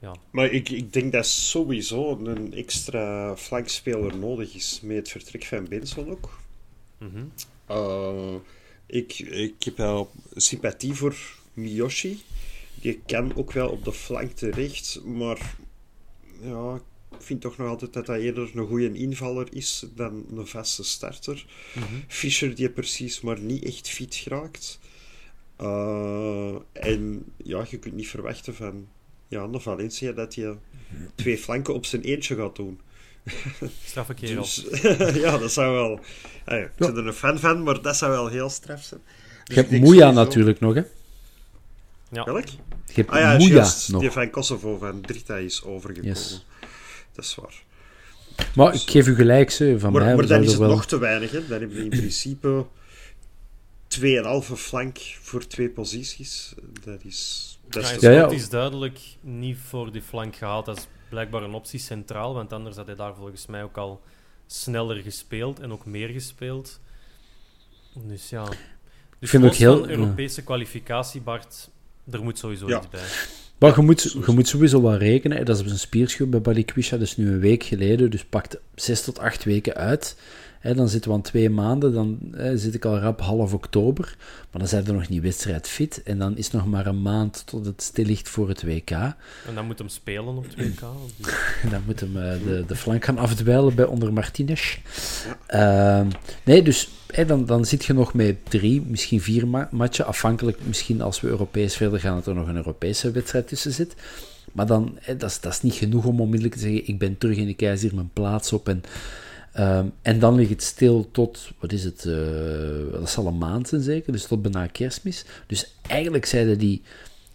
[0.01, 0.17] eh, ja.
[0.31, 5.69] Maar ik, ik denk dat sowieso een extra flankspeler nodig is met het vertrek van
[5.69, 6.41] Benson ook.
[6.99, 7.25] mhm.
[7.71, 8.35] Uh,
[8.87, 11.17] ik, ik heb wel sympathie voor
[11.53, 12.23] Miyoshi.
[12.81, 15.57] Die kan ook wel op de flank terecht, maar
[16.43, 20.47] ja, ik vind toch nog altijd dat hij eerder een goede invaller is dan een
[20.47, 21.47] vaste starter.
[22.07, 24.79] Fischer die precies maar niet echt fit geraakt.
[25.61, 28.89] Uh, en ja, je kunt niet verwachten van
[29.31, 30.57] ja, een Valencia dat je
[31.15, 32.81] twee flanken op zijn eentje gaat doen.
[33.85, 34.43] Straffe kerel.
[34.43, 34.65] Dus,
[35.25, 36.01] ja, dat zou wel...
[36.45, 39.01] Hey, ik ben er een fan van, maar dat zou wel heel straf zijn.
[39.45, 40.83] Dus Je ik hebt Moeja sowieso- natuurlijk nog, hè?
[42.11, 42.25] Ja.
[42.25, 42.47] Welk?
[42.49, 42.57] Je
[42.95, 43.89] hebt Ah ja, juist.
[43.93, 44.01] nog.
[44.01, 46.09] Die van Kosovo, van Drita is overgekomen.
[46.15, 46.47] Yes.
[47.15, 47.63] Dat is waar.
[48.55, 49.77] Maar ik geef u gelijk, ze.
[49.79, 50.69] Van Maar, mij maar dan is het wel...
[50.69, 51.31] nog te weinig.
[51.31, 51.47] Hè.
[51.47, 52.67] Dan heb je in principe
[54.01, 56.55] 2,5 flank voor twee posities.
[56.85, 57.59] Dat is...
[57.71, 60.67] Dat is Ja, Ja, is duidelijk niet voor die flank gehaald.
[60.67, 64.01] Dat is blijkbaar een optie centraal, want anders had hij daar volgens mij ook al
[64.47, 66.81] sneller gespeeld en ook meer gespeeld.
[67.95, 68.45] Dus ja.
[69.19, 71.71] Dus vind ook heel- Europese kwalificatie, Bart,
[72.11, 72.79] er moet sowieso Ja.
[72.79, 73.01] iets bij.
[73.59, 75.45] Maar je moet, je moet sowieso wel rekenen.
[75.45, 76.97] Dat is op zijn spierschub bij Balikwisha.
[76.97, 78.11] Dat is nu een week geleden.
[78.11, 80.17] Dus pakt zes tot acht weken uit.
[80.61, 81.93] Hè, dan zitten we aan twee maanden.
[81.93, 84.17] Dan hè, zit ik al rap half oktober.
[84.51, 86.03] Maar dan zijn er nog niet wedstrijdfit.
[86.03, 88.91] En dan is nog maar een maand tot het stil ligt voor het WK.
[88.91, 90.85] En dan moet hem spelen op 2K.
[91.17, 94.79] Dus En dan moet hem eh, de, de flank gaan afdwijlen bij onder Martinez.
[95.47, 96.09] Ehm,
[96.45, 100.07] nee, dus hè, dan, dan zit je nog met drie, misschien vier ma matchen.
[100.07, 103.95] Afhankelijk, misschien als we Europees verder gaan, dat er nog een Europese wedstrijd tussen zit.
[104.53, 107.19] Maar dan, hè, dat, is, dat is niet genoeg om onmiddellijk te zeggen: ik ben
[107.19, 108.69] terug en ik krijg hier mijn plaats op.
[108.69, 108.83] En,
[109.53, 112.05] ehm, en dan ligt het stil tot, wat is het?
[112.05, 115.25] eh, dat zal een maand zijn zeker, dus tot bijna kerstmis.
[115.47, 116.83] Dus eigenlijk zeiden die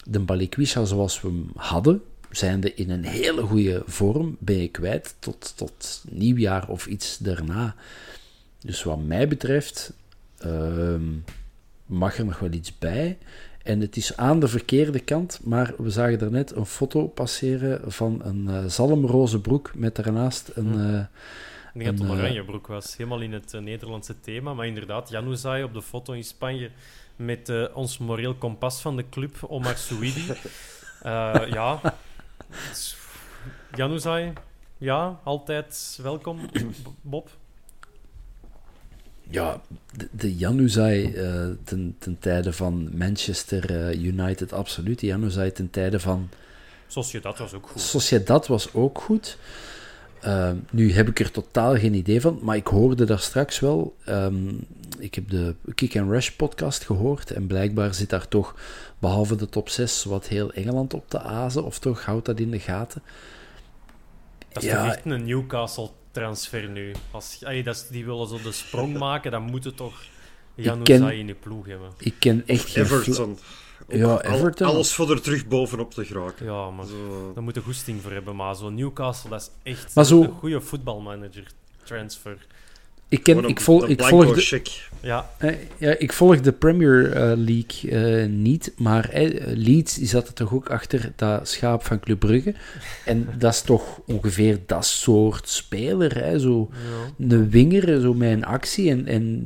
[0.04, 2.02] de Balikwisha zoals we hem hadden,
[2.32, 7.76] zijnde in een hele goede vorm, ben je kwijt tot, tot nieuwjaar of iets daarna.
[8.62, 9.94] Dus wat mij betreft
[10.38, 11.04] ehm,
[11.86, 13.18] mag er nog wel iets bij.
[13.64, 18.22] En het is aan de verkeerde kant, maar we zagen daarnet een foto passeren van
[18.24, 20.80] een eh, zalmroze broek met daarnaast een...
[20.80, 21.04] eh,
[21.76, 22.98] ik denk dat het En, een eh, oranjebroek was.
[22.98, 24.54] Helemaal in het eh, Nederlandse thema.
[24.54, 26.72] Maar inderdaad, Januzaj op de foto in Spanje
[27.16, 30.26] met eh, ons moreel kompas van de club, Omar Souidi.
[31.02, 31.96] Eh, ja.
[33.76, 34.34] Januzaj,
[34.78, 36.40] ja, altijd welkom.
[37.02, 37.30] Bob.
[39.30, 39.62] ja,
[39.98, 41.14] de, de Januzaj
[41.64, 45.00] ten, ten tijde van Manchester United, absoluut.
[45.00, 46.30] De Januzaj ten tijde van
[46.88, 47.82] Sociedad was ook goed.
[47.82, 49.38] Sociedad was ook goed.
[50.26, 53.96] Ehm, nu heb ik er totaal geen idee van, maar ik hoorde daar straks wel.
[54.06, 54.48] ehm,
[55.00, 58.56] ik heb de Kick and Rush podcast gehoord en blijkbaar zit daar toch,
[59.00, 62.52] behalve de top 6, wat heel Engeland op de azen, of toch houdt dat in
[62.52, 63.02] de gaten.
[64.54, 64.84] Dat is Ja.
[64.86, 66.92] toch echt een Newcastle-transfer nu.
[67.12, 70.04] Als, dat is, die willen zo de sprong maken, dan moeten toch
[70.56, 71.90] Januzaj in de ploeg hebben.
[71.98, 72.84] Ik ken echt geen...
[72.84, 73.38] Everton.
[73.88, 74.68] Ja, Everton.
[74.68, 76.46] alles voor er terug bovenop te geraken.
[76.46, 77.32] Ja, maar Zo.
[77.34, 78.36] daar moet je goesting voor hebben.
[78.36, 82.46] Maar zo'n Newcastle, dat is echt Maar zo- een goede voetbalmanager-transfer.
[83.10, 84.90] Ik, ken, ik, een- vol, een ik, volg de, check.
[85.02, 90.08] Ja, eh, ja, ik volg de Premier eh, League eh, niet, maar eh, Leeds die
[90.08, 92.54] zat er toch ook achter dat schaap van Club Brugge.
[93.06, 96.40] En dat is toch ongeveer dat soort speler, hè?
[96.40, 96.70] zo
[97.18, 97.26] ja.
[97.36, 98.90] een winger, zo met een actie.
[98.90, 99.44] En, en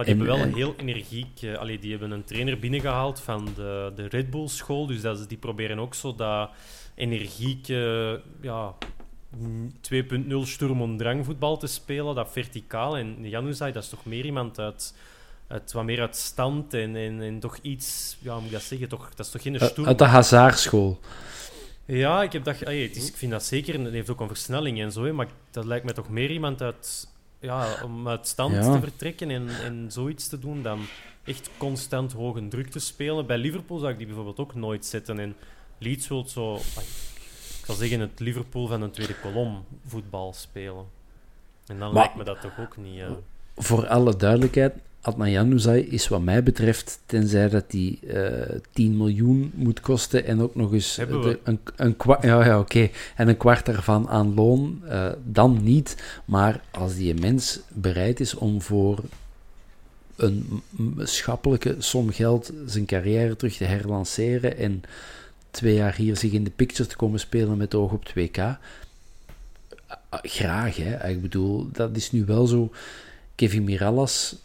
[0.00, 1.42] Maar die En- hebben wel een en- heel energiek...
[1.42, 4.86] eh, allee, die hebben een trainer binnengehaald van de, de Red Bull school.
[4.86, 6.50] Dus dat die proberen ook zo dat
[6.94, 8.20] energieke...
[8.40, 8.74] ja,
[9.36, 12.14] mm, 2.0 Sturm Drang voetbal te spelen.
[12.14, 12.96] Dat verticaal.
[12.96, 14.94] En Januzaj, dat is toch meer iemand uit...
[15.72, 18.16] wat meer uit stand en, en, en toch iets...
[18.20, 18.88] Ja, hoe moet ik dat zeggen?
[18.88, 19.86] Toch, dat is toch geen uit Sturm...
[19.86, 20.98] uit de Hazaarschool.
[21.84, 23.74] Ja, ik, heb dat, het is, ik vind dat zeker.
[23.74, 25.04] en Het heeft ook een versnelling en zo.
[25.04, 27.08] hè, Maar dat lijkt me toch meer iemand uit,
[27.40, 28.72] ja, om uit stand Ja.
[28.72, 30.80] te vertrekken en, en zoiets te doen dan
[31.24, 33.26] echt constant hoge druk te spelen.
[33.26, 35.18] Bij Liverpool zou ik die bijvoorbeeld ook nooit zetten.
[35.18, 35.34] En
[35.78, 36.60] Leeds wil zo, ah,
[37.58, 40.84] ik zal zeggen, het Liverpool van een tweede kolom voetbal spelen.
[41.66, 43.00] En dan Maar- lijkt me dat toch ook niet.
[43.00, 43.10] eh,
[43.56, 49.50] Voor alle duidelijkheid, Adnan Januzaj is wat mij betreft, tenzij dat die eh 10 miljoen
[49.54, 53.36] moet kosten en ook nog eens de- een, een kwart, ja, ja, oké, en een
[53.36, 55.96] kwart daarvan aan loon, eh, dan niet.
[56.24, 58.98] Maar als die mens bereid is om voor
[60.16, 60.62] een
[60.98, 64.82] schappelijke som geld zijn carrière terug te herlanceren en
[65.50, 68.38] twee jaar hier zich in de picture te komen spelen met oog op 2K.
[70.08, 71.08] Ah, Graag, hè.
[71.08, 72.70] Ik bedoel, dat is nu wel zo.
[73.34, 74.36] Kevin Mirallas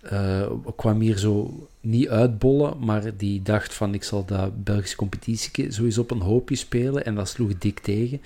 [0.00, 5.72] eh, kwam hier zo niet uitbollen, maar die dacht van ik zal dat Belgische competitie
[5.72, 8.20] zo eens op een hoopje spelen en dat sloeg dik tegen.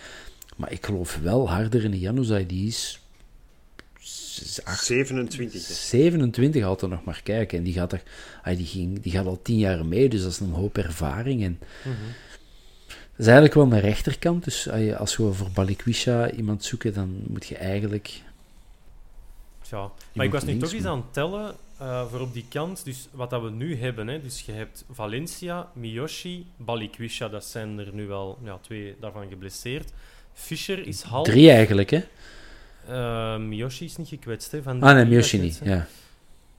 [0.56, 3.00] Maar ik geloof wel harder in Januzaj, die is
[4.00, 5.66] z- acht- 27.
[5.68, 5.74] hè.
[5.74, 7.58] 27 altijd nog maar kijken.
[7.58, 8.02] En die gaat, er,
[8.42, 11.42] ah, die, ging, die gaat al tien jaar mee, dus dat is een hoop ervaring.
[11.42, 11.58] En
[12.86, 14.44] dat is eigenlijk wel een rechterkant.
[14.44, 18.22] Dus je- als we voor Balikwisha iemand zoeken, dan moet je eigenlijk...
[19.70, 22.84] Ja, maar ik was nu toch eens aan het tellen eh, voor op die kant.
[22.84, 27.78] Dus wat dat we nu hebben, hè, dus je hebt Valencia, Miyoshi, Balikwisha, dat zijn
[27.78, 29.92] er nu wel ja, twee daarvan geblesseerd.
[30.32, 31.26] Fischer is half.
[31.26, 32.02] Drie eigenlijk, hè?
[32.88, 34.62] Eh, Miyoshi is niet gekwetst, hè?
[34.62, 35.60] Van Ah, nee, Miyoshi niet.
[35.62, 35.86] Ja.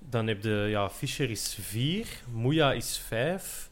[0.10, 3.70] Dan heb je, ja, Fischer is vier, Moeja is vijf.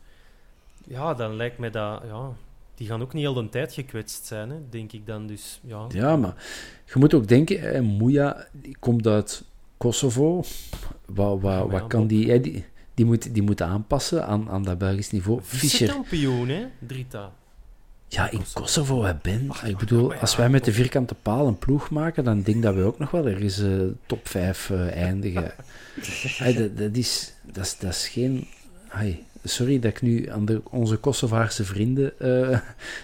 [0.88, 2.32] Ja, dan lijkt mij dat, ja,
[2.76, 5.28] die gaan ook niet heel de tijd gekwetst zijn, hè, denk ik dan.
[5.28, 6.34] Dus ja, ja, maar
[6.86, 8.48] je moet ook denken, hè, Moeja
[8.80, 9.44] komt uit
[9.84, 10.44] Kosovo.
[11.06, 12.66] Wat, wat, Ja, wat ja, kan die, hè, die...
[12.96, 15.42] Die moet, die moet aanpassen aan, aan dat Belgisch niveau.
[15.42, 17.32] Fischer, vice-kampioen, hè, Drita.
[18.08, 19.04] Ja, in Kosovo.
[19.04, 19.52] Hè, Ben.
[19.66, 22.64] ik bedoel, ja, als wij met de vierkante paal een ploeg maken, dan denk ik
[22.64, 25.52] dat we ook nog wel ergens eh top 5 eindigen.
[26.38, 28.48] Hey, dat, dat, is, dat, is, dat is geen...
[28.88, 32.60] Hey, sorry dat ik nu aan de, onze Kosovaarse vrienden eh,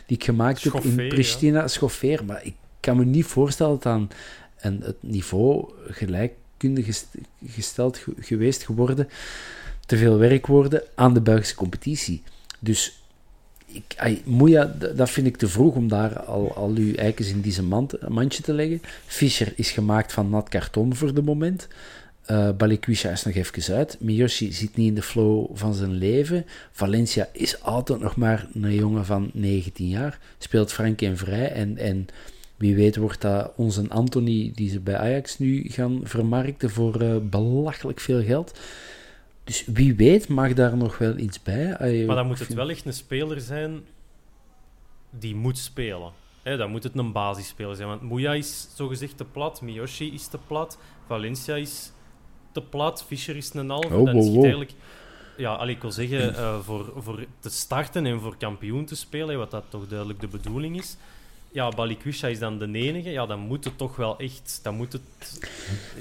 [0.05, 1.07] die ik gemaakt heb in ja.
[1.07, 4.09] Pristina schoffeer, maar ik kan me niet voorstellen dat aan
[4.55, 9.09] en het niveau gelijkkundig gest- gesteld ge- geweest geworden,
[9.85, 12.21] te veel werkwoorden aan de Belgische competitie.
[12.59, 13.03] Dus
[13.65, 17.63] ik, Moeja, dat vind ik te vroeg om daar al, al uw eikens in deze
[17.63, 18.81] mand, mandje te leggen.
[19.05, 21.67] Fischer is gemaakt van nat karton voor de moment.
[22.25, 23.97] Eh Balikwisha is nog even uit.
[23.99, 26.45] Miyoshi zit niet in de flow van zijn leven.
[26.71, 30.19] Valencia is altijd nog maar een jongen van 19 jaar.
[30.37, 31.51] Speelt frank en vrij.
[31.51, 32.07] En, en
[32.59, 37.17] wie weet wordt dat onze Anthony, die ze bij Ajax nu gaan vermarkten voor eh,
[37.21, 38.59] belachelijk veel geld.
[39.43, 42.05] Dus wie weet mag daar nog wel iets bij.
[42.05, 43.81] Maar dan moet het wel echt een speler zijn
[45.09, 46.11] die moet spelen.
[46.43, 47.87] Hè, dan moet het een basisspeler zijn.
[47.87, 51.91] Want Moeja is zogezegd te plat, Miyoshi is te plat, Valencia is
[52.51, 53.71] te plat, Fischer is een.
[53.71, 54.41] Oh, wow, schiet wow.
[54.41, 54.73] eigenlijk...
[55.37, 59.29] Ja, allee, ik wil zeggen, eh, voor, voor te starten en voor kampioen te spelen,
[59.29, 60.97] hè, wat dat toch duidelijk de bedoeling is.
[61.51, 63.09] Ja, Balikwisha is dan de enige.
[63.09, 64.59] Ja, dan moet het toch wel echt...
[64.63, 65.01] Dan moet het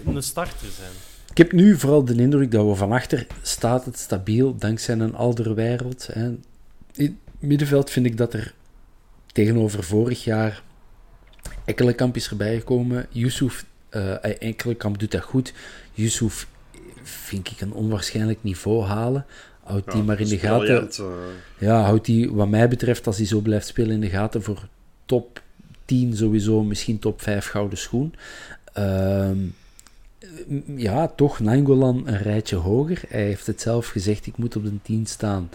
[0.06, 0.92] een starter zijn.
[1.30, 5.14] Ik heb nu vooral de indruk dat we van achter staat het stabiel, dankzij een
[5.14, 6.08] Alderweireld.
[6.12, 6.26] Hè.
[6.28, 6.38] In
[6.94, 8.54] het middenveld vind ik dat er
[9.32, 10.62] tegenover vorig jaar
[11.64, 13.06] Ekkelenkamp is erbij gekomen.
[13.10, 15.52] Yusuf, eh Ekkelenkamp doet dat goed.
[15.92, 16.46] Yusuf
[17.02, 19.26] vind ik een onwaarschijnlijk niveau halen.
[19.62, 20.90] Houdt die maar in de gaten.
[20.90, 21.04] eh.
[21.58, 24.68] Ja, houdt die, wat mij betreft, als hij zo blijft spelen in de gaten voor
[25.08, 25.42] top
[25.84, 28.14] 10 sowieso, misschien top 5 gouden schoen.
[28.72, 29.38] Ehm,
[30.76, 33.02] ja, toch Nangolan een rijtje hoger.
[33.08, 35.50] Hij heeft het zelf gezegd, ik moet op de 10 staan.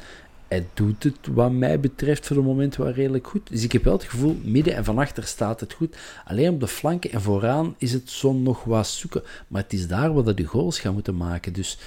[0.47, 3.49] Hij doet het, wat mij betreft, voor het moment wel redelijk goed.
[3.49, 5.95] Dus ik heb wel het gevoel, midden en van achter staat het goed.
[6.25, 9.23] Alleen op de flanken en vooraan is het zo nog wat zoeken.
[9.47, 11.53] Maar het is daar waar de goals gaan moeten maken.
[11.53, 11.77] Dus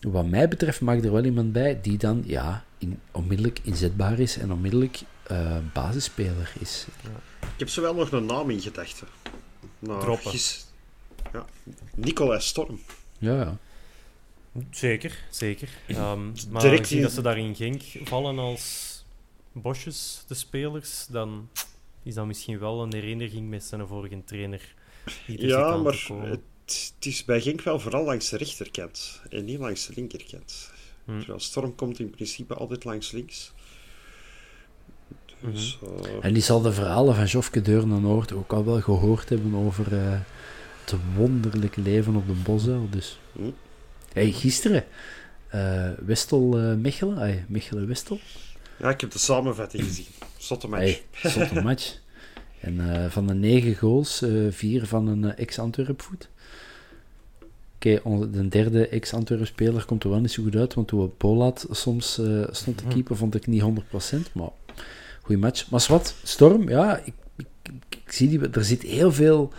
[0.00, 2.64] wat mij betreft mag er wel iemand bij die dan ja,
[3.10, 6.86] onmiddellijk inzetbaar is en onmiddellijk eh, basisspeler is.
[7.40, 9.08] Ik heb zo wel nog een naam in gedachten.
[9.78, 10.30] Nou, Droppen.
[10.30, 10.66] gis-
[11.32, 11.44] Ja,
[11.94, 12.80] Nicolai Storm.
[13.18, 13.58] Ja, ja.
[14.70, 15.68] Zeker, zeker.
[15.86, 18.92] Ehm, maar Direct in- dat ze daar in Genk vallen als
[19.52, 21.48] bosjes, de spelers, dan
[22.02, 24.74] is dat misschien wel een herinnering met zijn vorige trainer.
[25.26, 26.00] die er Ja, maar
[26.64, 30.70] het is bij Genk wel vooral langs de rechterkant en niet langs de linkerkant.
[31.04, 31.18] Hm.
[31.18, 33.52] Terwijl Storm komt in principe altijd langs links.
[35.52, 36.04] Dus, Mhm.
[36.04, 39.92] eh, En die zal de verhalen van Jofke Deurne-Noord ook al wel gehoord hebben over
[39.96, 40.18] eh,
[40.84, 42.86] het wonderlijke leven op de Bosuil.
[42.90, 43.18] Dus.
[43.32, 43.40] Hm.
[44.12, 44.84] Hey, gisteren,
[45.48, 48.18] eh Westel-Mechelen, ay, Mechelen-Westel.
[48.76, 50.06] ja, ik heb de samenvatting gezien.
[50.38, 50.82] Zotte match.
[51.20, 51.96] Hey, zotte match.
[52.60, 56.28] En eh, van de negen goals, eh, vier van een eh, ex-Antwerp-voet.
[57.76, 62.18] Oké, de derde ex-Antwerp-speler komt er wel niet zo goed uit, want toen Polat soms
[62.18, 64.48] eh, stond te keeper, vond ik niet 100%, maar
[65.24, 65.70] goede match.
[65.70, 69.52] Maar wat, Storm, ja, ik, ik, ik- ik zie die, er zit heel veel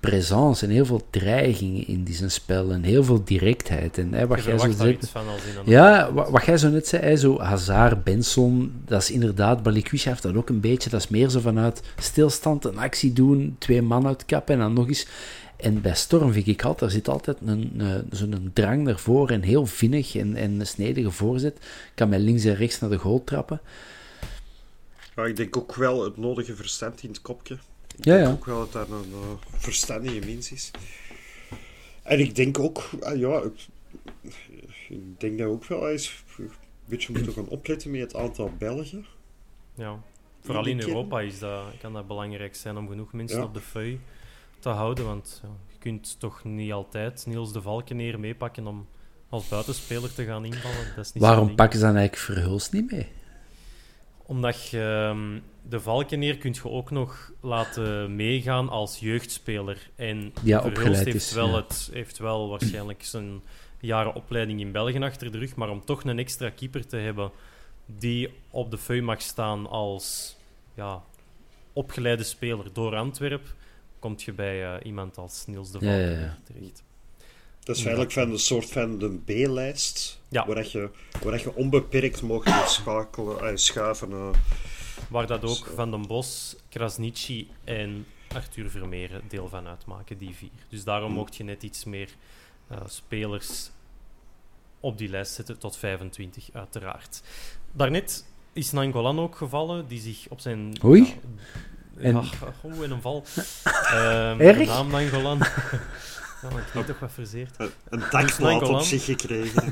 [0.00, 3.98] presence en heel veel dreiging in die zijn spel en heel veel directheid.
[3.98, 4.76] En hè, wat jij zo
[5.10, 5.70] van als een...
[5.70, 10.10] ja, wa- wat jij zo net zei, hè, zo Hazard, Benson, dat is inderdaad, Balikwisha
[10.10, 13.82] heeft dat ook een beetje, dat is meer zo vanuit stilstand, een actie doen, twee
[13.82, 15.06] man uitkappen en dan nog eens.
[15.62, 19.42] En bij Storm vind ik altijd, er zit altijd een, een, zo'n drang ervoor en
[19.42, 21.66] heel vinnig en, en een snedige voorzet.
[21.94, 23.60] Kan mij links en rechts naar de goal trappen.
[25.16, 27.54] Ja, ik denk ook wel het nodige verstand in het kopje.
[27.96, 28.32] Ik Ja, denk ja.
[28.32, 29.18] ook wel dat daar een uh,
[29.58, 30.70] verstandige mens is.
[32.02, 33.66] En ik denk ook, ah, ja, ik,
[34.88, 36.50] ik denk dat ook wel eens een
[36.84, 39.06] beetje moeten gaan opletten met het aantal Belgen.
[39.74, 39.98] Ja.
[40.40, 43.44] Vooral in Europa is dat, kan dat belangrijk zijn om genoeg mensen Ja.
[43.44, 43.96] op de feu
[44.62, 45.04] te houden.
[45.04, 48.86] Want ja, je kunt toch niet altijd Niels de Valkeneer meepakken om
[49.28, 50.92] als buitenspeler te gaan invallen.
[50.96, 53.08] Dat is niet Waarom pakken ze dan eigenlijk Verhulst niet mee?
[54.22, 59.90] Omdat je ehm, de Valkeneer kunt je ook nog laten meegaan als jeugdspeler.
[59.96, 61.56] En Ja, Verhulst heeft is, wel, ja.
[61.56, 63.42] het, heeft wel waarschijnlijk zijn
[63.80, 65.56] jaren opleiding in België achter de rug.
[65.56, 67.30] Maar om toch een extra keeper te hebben
[67.86, 70.36] die op de feu mag staan als
[70.74, 71.02] ja,
[71.72, 73.54] opgeleide speler door Antwerp,
[74.02, 76.06] komt je bij eh, iemand als Niels de Ja, ja, ja.
[76.06, 76.82] Valkeneer terecht.
[77.64, 80.46] Dat is eigenlijk van een soort van de B-lijst, Ja.
[80.46, 80.90] waar, dat je,
[81.22, 84.12] waar dat je onbeperkt mag schakelen, eh, schuiven.
[84.12, 84.28] eh.
[85.08, 90.50] Waar dat ook Van den Bos, Krasniqi en Arthur Vermeeren deel van uitmaken, die vier.
[90.68, 92.08] Dus daarom mocht je net iets meer
[92.68, 93.70] eh, spelers
[94.80, 97.22] op die lijst zetten, tot 25 uiteraard.
[97.72, 100.74] Daarnet is Nangolan ook gevallen, die zich op zijn...
[100.84, 101.04] Oei.
[101.04, 101.12] Ja,
[101.96, 102.22] En- ja,
[102.64, 103.24] oeh, en een val.
[103.64, 104.58] Ehm Erg?
[104.58, 105.38] De naam Nangolan.
[106.42, 107.54] ja, maar ik weet toch wat verzeerd.
[107.58, 109.70] Een, een dakplaat op zich gekregen.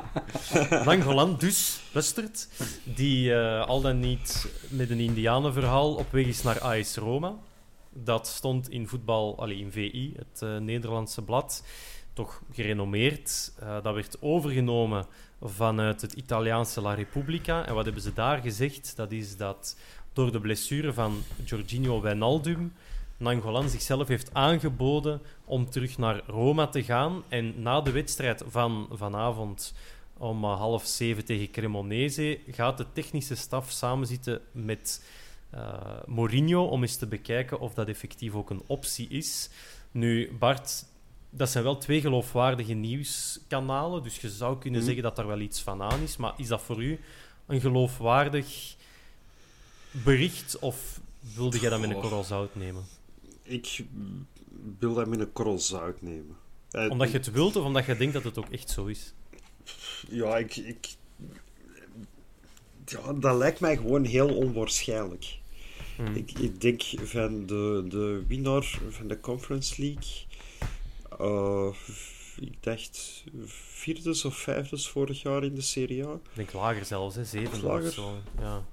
[0.84, 2.48] Nangolan dus, Westert,
[2.84, 7.34] die eh, al dan niet met een indianenverhaal op weg is naar AS Roma.
[7.92, 11.64] Dat stond in voetbal, allee, in VI, het eh, Nederlandse blad,
[12.12, 13.52] toch gerenommeerd.
[13.58, 15.06] Eh, dat werd overgenomen
[15.42, 17.66] vanuit het Italiaanse La Repubblica.
[17.66, 18.96] En wat hebben ze daar gezegd?
[18.96, 19.76] Dat is dat
[20.14, 22.72] door de blessure van Jorginho Wijnaldum
[23.16, 27.22] Nangolan zichzelf heeft aangeboden om terug naar Roma te gaan.
[27.28, 29.74] En na de wedstrijd van vanavond
[30.16, 35.04] om half zeven tegen Cremonese gaat de technische staf samenzitten met
[35.50, 35.60] eh,
[36.06, 39.50] Mourinho om eens te bekijken of dat effectief ook een optie is.
[39.90, 40.84] Nu, Bart,
[41.30, 44.86] dat zijn wel twee geloofwaardige nieuwskanalen, dus je zou kunnen Mhm.
[44.88, 46.16] zeggen dat daar wel iets van aan is.
[46.16, 47.00] Maar is dat voor u
[47.46, 48.74] een geloofwaardig
[50.04, 51.00] bericht of
[51.34, 52.84] wilde jij dat met een korrel zout nemen?
[53.42, 53.84] ik
[54.78, 56.36] wil dat met een korrel zout nemen.
[56.70, 59.12] Eh, Omdat je het wilt of omdat je denkt dat het ook echt zo is?
[60.08, 60.88] Ja, ik, ik...
[62.84, 65.38] Ja, dat lijkt mij gewoon heel onwaarschijnlijk.
[65.96, 66.14] Hmm.
[66.14, 70.12] Ik, ik denk van de, de winnaar van de Conference League...
[71.18, 71.74] eh,
[72.40, 76.12] ik dacht vierdes of vijfdes vorig jaar in de Serie A.
[76.12, 77.24] Ik denk lager zelfs, hè?
[77.24, 77.86] zeven Lager?
[77.88, 78.16] of zo.
[78.38, 78.64] Ja.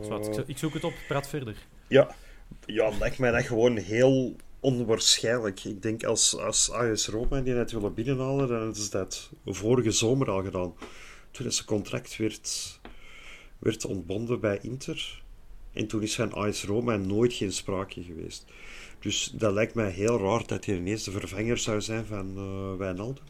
[0.00, 1.66] Zwart, ik zo- ik zoek het op, praat verder.
[1.88, 2.14] Ja,
[2.66, 5.64] ja lijkt mij dat gewoon heel onwaarschijnlijk.
[5.64, 10.30] Ik denk als, als AS Roma die net willen binnenhalen, dan ze dat vorige zomer
[10.30, 10.74] al gedaan.
[11.30, 12.80] Toen is zijn contract werd,
[13.58, 15.22] werd ontbonden bij Inter.
[15.72, 18.44] En toen is van AS Roma nooit geen sprake geweest.
[18.98, 22.78] Dus dat lijkt mij heel raar dat hij ineens de vervanger zou zijn van eh
[22.78, 23.24] Wijnaldum.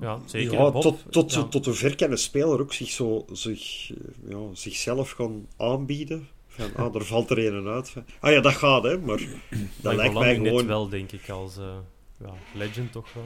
[0.00, 0.52] Ja, zeker.
[0.52, 1.42] Ja, Bob, tot, tot, ja.
[1.42, 6.28] tot kan een speler ook zich zo, zich, eh, ja, zichzelf gaan aanbieden?
[6.46, 7.90] Van, ah, er valt er een uit.
[7.90, 9.18] Van, ah ja, dat gaat, hè, maar
[9.82, 10.66] dat lijkt mij nu net gewoon...
[10.66, 11.76] wel, denk ik, als eh,
[12.20, 13.24] ja, legend toch wel.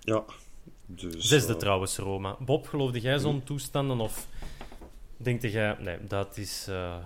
[0.00, 0.24] Ja,
[0.86, 1.28] dus...
[1.28, 2.36] Zesde eh, trouwens, Roma.
[2.38, 4.26] Bob, geloofde jij zo'n toestanden of
[5.16, 5.76] denkte jij...
[5.80, 6.96] Nee, dat is eh,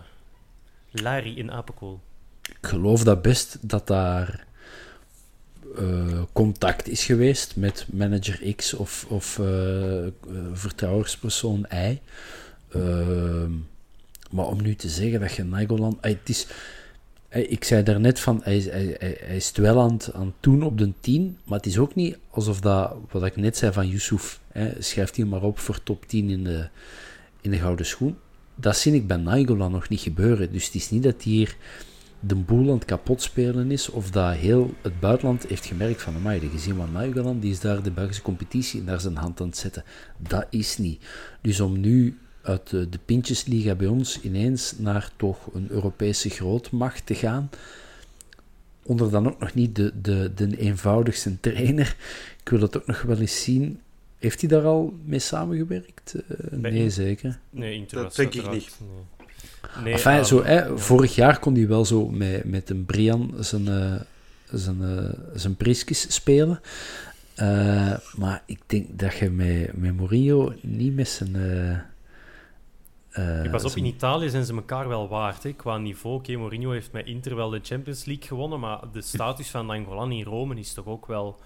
[0.90, 2.00] Larry in Apenkool.
[2.42, 4.46] Ik geloof dat best dat daar
[6.32, 10.12] contact is geweest met manager X of, of eh, eh,
[10.52, 11.98] vertrouwenspersoon Y.
[12.72, 13.50] Ehm,
[14.30, 15.98] maar om nu te zeggen dat je Nainggolan...
[16.00, 16.46] eh, het is,
[17.28, 20.34] eh, ik zei daarnet van, hij, is- hij, hij, is het wel aan het, aan
[20.40, 23.72] doen op de 10, maar het is ook niet alsof dat, wat ik net zei
[23.72, 24.40] van Yusuf,
[24.78, 26.68] schrijft hij maar op voor top 10 in de,
[27.40, 28.16] in de gouden schoen.
[28.54, 30.52] Dat zie ik bij Nainggolan nog niet gebeuren.
[30.52, 31.56] Dus het is niet dat hij hier
[32.24, 36.14] de boel aan het kapot spelen is, of dat heel het buitenland heeft gemerkt van,
[36.14, 39.46] amai, de gezien van Nainggolan, die is daar de Belgische competitie naar zijn hand aan
[39.46, 39.84] het zetten.
[40.18, 41.04] Dat is niet.
[41.40, 47.06] Dus om nu uit de, de Pintjesliga bij ons ineens naar toch een Europese grootmacht
[47.06, 47.50] te gaan,
[48.82, 51.96] onder dan ook nog niet de, de, de eenvoudigste trainer.
[52.42, 53.80] Ik wil dat ook nog wel eens zien.
[54.18, 56.14] Heeft hij daar al mee samengewerkt?
[56.14, 57.38] Eh, nee, zeker.
[57.50, 58.50] Nee, Dat denk ik uiteraard-
[58.80, 59.21] Nee.
[59.82, 60.78] Nee, Enfin, zo, hè.
[60.78, 64.00] Vorig jaar kon hij wel zo met, met een Brian zijn, eh,
[64.50, 66.60] zijn, eh, zijn priskjes spelen.
[67.34, 71.36] Eh, maar ik denk dat je met, met Mourinho niet met zijn,
[73.18, 75.42] Uh, ik pas op, in Italië zijn ze elkaar wel waard.
[75.42, 75.52] Hè.
[75.52, 79.50] Qua niveau, oké, Mourinho heeft met Inter wel de Champions League gewonnen, maar de status
[79.50, 81.40] van Nangolan in Rome is toch ook wel,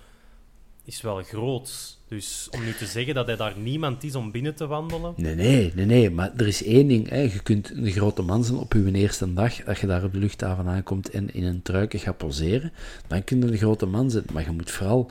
[0.86, 1.98] is wel groot.
[2.08, 5.12] Dus om nu te zeggen dat hij daar niemand is om binnen te wandelen...
[5.16, 6.10] Nee, nee, nee, nee.
[6.10, 7.08] maar er is één ding.
[7.08, 7.20] Hè.
[7.20, 10.18] Je kunt een grote man zijn op je eerste dag, dat je daar op de
[10.18, 12.72] luchthaven aankomt en in een truiken gaat poseren,
[13.06, 14.24] dan kun je een grote man zijn.
[14.32, 15.10] Maar je moet vooral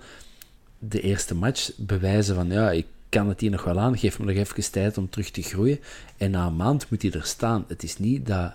[0.80, 4.26] de eerste match bewijzen van, ja, ik kan het hier nog wel aan, geef me
[4.26, 5.80] nog even tijd om terug te groeien.
[6.18, 7.66] En na een maand moet hij er staan.
[7.68, 8.54] Het is niet dat,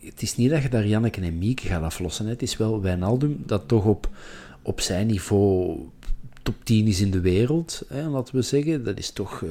[0.00, 2.26] het is niet dat je daar Janneke en Mieke gaat aflossen.
[2.26, 4.08] Het is wel Wijnaldum dat toch op,
[4.62, 5.78] op zijn niveau
[6.52, 8.84] top 10 is in de wereld, hè, laten we zeggen.
[8.84, 9.40] Dat is toch...
[9.40, 9.50] Uh,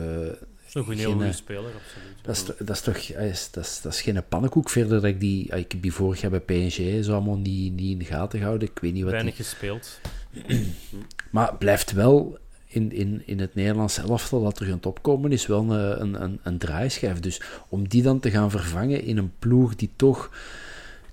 [0.73, 2.15] dat is een heel goede speler, absoluut.
[2.21, 4.69] Dat is, dat is toch dat is, dat is, dat is geen pannenkoek.
[4.69, 5.45] Verder dat ik die...
[5.45, 8.67] Ik heb die vorig jaar bij PSG zo allemaal niet, niet in de gaten gehouden.
[8.67, 9.99] Ik weet niet wat Weinig gespeeld.
[11.31, 12.37] maar blijft wel
[12.67, 16.39] in, in, in het Nederlands elftal dat er gaan opkomen, is wel een, een, een,
[16.43, 17.19] een draaischijf.
[17.19, 20.31] Dus om die dan te gaan vervangen in een ploeg die toch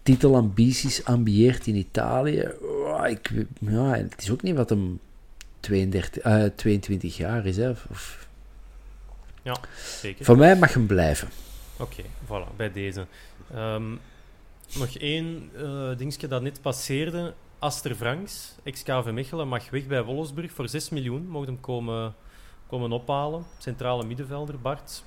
[0.03, 4.99] titelambities ambieert in Italië, oh, ik, ja, het is ook niet wat hem
[5.67, 7.57] 32, uh, 22 jaar is.
[7.57, 8.29] Hè, of...
[9.43, 9.57] Ja,
[10.01, 10.25] zeker.
[10.25, 11.29] Van mij mag hem blijven.
[11.79, 13.07] Oké, voilà, bij deze.
[13.55, 14.01] Um,
[14.79, 17.35] nog één uh, dingetje dat net passeerde.
[17.59, 21.29] Aster Franks, ex-KV Mechelen, mag weg bij Wolfsburg voor 6 miljoen.
[21.29, 22.14] Mocht hem komen,
[22.67, 23.45] komen ophalen.
[23.59, 25.05] Centrale middenvelder, Bart.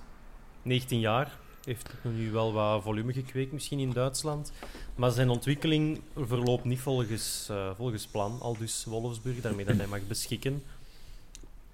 [0.62, 1.38] 19 jaar.
[1.70, 4.52] Heeft nu wel wat volume gekweekt, misschien in Duitsland.
[4.96, 8.40] Maar zijn ontwikkeling verloopt niet volgens, uh, volgens plan.
[8.40, 10.64] Al dus Wolfsburg, daarmee dat hij mag beschikken.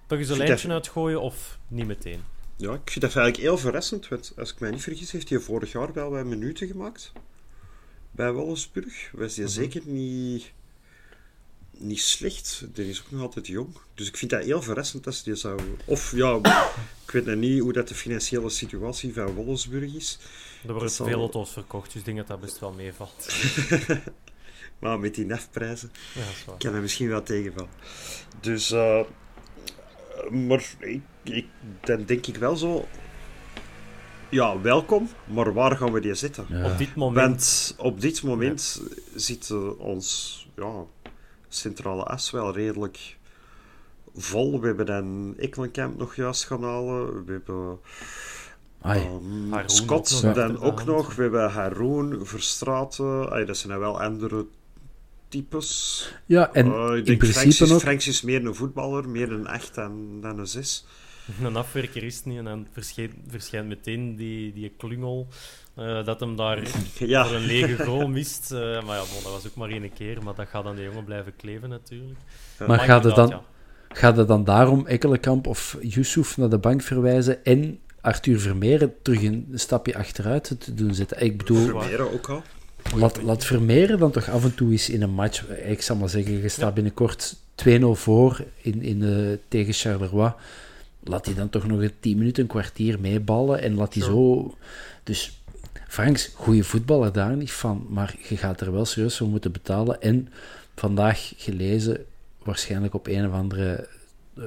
[0.06, 2.20] Toch eens een lijntje uitgooien of niet meteen?
[2.56, 4.08] Ja, ik vind dat eigenlijk heel verrassend.
[4.08, 7.12] Want als ik mij niet vergis, heeft hij vorig jaar wel wat minuten gemaakt.
[8.10, 9.10] Bij Wolfsburg.
[9.12, 10.52] Was hij mm zeker niet
[11.78, 12.64] niet slecht.
[12.72, 13.76] Die is ook nog altijd jong.
[13.94, 15.60] Dus ik vind dat heel verrassend dat ze die zou...
[15.84, 16.36] Of ja,
[17.06, 20.18] ik weet nog niet hoe dat de financiële situatie van Wolfsburg is.
[20.66, 23.28] Er worden veel auto's verkocht, dus ik denk dat dat best wel meevalt.
[24.80, 27.70] maar met die nefprijzen ja, kan er misschien wel tegenvallen.
[28.40, 28.70] Dus...
[28.70, 29.00] Uh,
[30.30, 31.46] maar ik, ik,
[31.80, 32.88] dan denk ik wel zo...
[34.28, 36.64] Ja, welkom, maar waar gaan we die zitten?
[36.64, 37.26] Op dit moment...
[37.26, 39.18] Want op dit moment ja.
[39.18, 40.48] zit ons...
[40.56, 40.84] Ja,
[41.48, 43.16] centrale as wel redelijk
[44.14, 44.60] vol.
[44.60, 47.24] We hebben dan Ekkelenkamp nog juist gaan halen.
[47.24, 47.78] We hebben
[48.84, 51.14] um, Scott dan ook nog.
[51.14, 53.46] We hebben Haroon, Verstraten.
[53.46, 54.46] dat zijn dan wel andere
[55.28, 56.14] types.
[56.26, 59.46] Ja, en uh, ik in principe Franks is, Franks is meer een voetballer, meer een
[59.46, 60.86] echt dan, dan een zes.
[61.42, 65.28] Een afwerker is het niet en dan verschijnt, verschijnt meteen die, die klungel
[65.78, 66.62] uh, dat hem daar
[66.98, 67.26] ja.
[67.26, 68.52] voor een lege goal mist.
[68.52, 70.82] Uh, maar ja, bon, dat was ook maar één keer, maar dat gaat aan de
[70.82, 72.18] jongen blijven kleven natuurlijk.
[72.58, 73.42] Maar, maar gaat, het dan, ja.
[73.88, 79.22] gaat het dan daarom Ekkelenkamp of Yusuf naar de bank verwijzen en Arthur Vermeeren terug
[79.22, 81.24] een stapje achteruit te doen zitten?
[81.24, 81.64] Ik bedoel...
[81.64, 82.42] Vermeeren ook al.
[82.94, 85.48] Laat, laat Vermeeren dan toch af en toe eens in een match...
[85.48, 87.36] Ik zal maar zeggen, je staat binnenkort
[87.68, 90.32] 2-0 voor in, in, uh, tegen Charleroi.
[91.08, 94.54] Laat hij dan toch nog een 10 minuten, een kwartier meeballen en laat hij zo...
[95.02, 95.40] Dus
[95.88, 100.00] Franks, goede voetballer daar niet van, maar je gaat er wel serieus voor moeten betalen.
[100.00, 100.28] En
[100.74, 102.04] vandaag gelezen,
[102.42, 103.88] waarschijnlijk op een of andere
[104.34, 104.44] uh,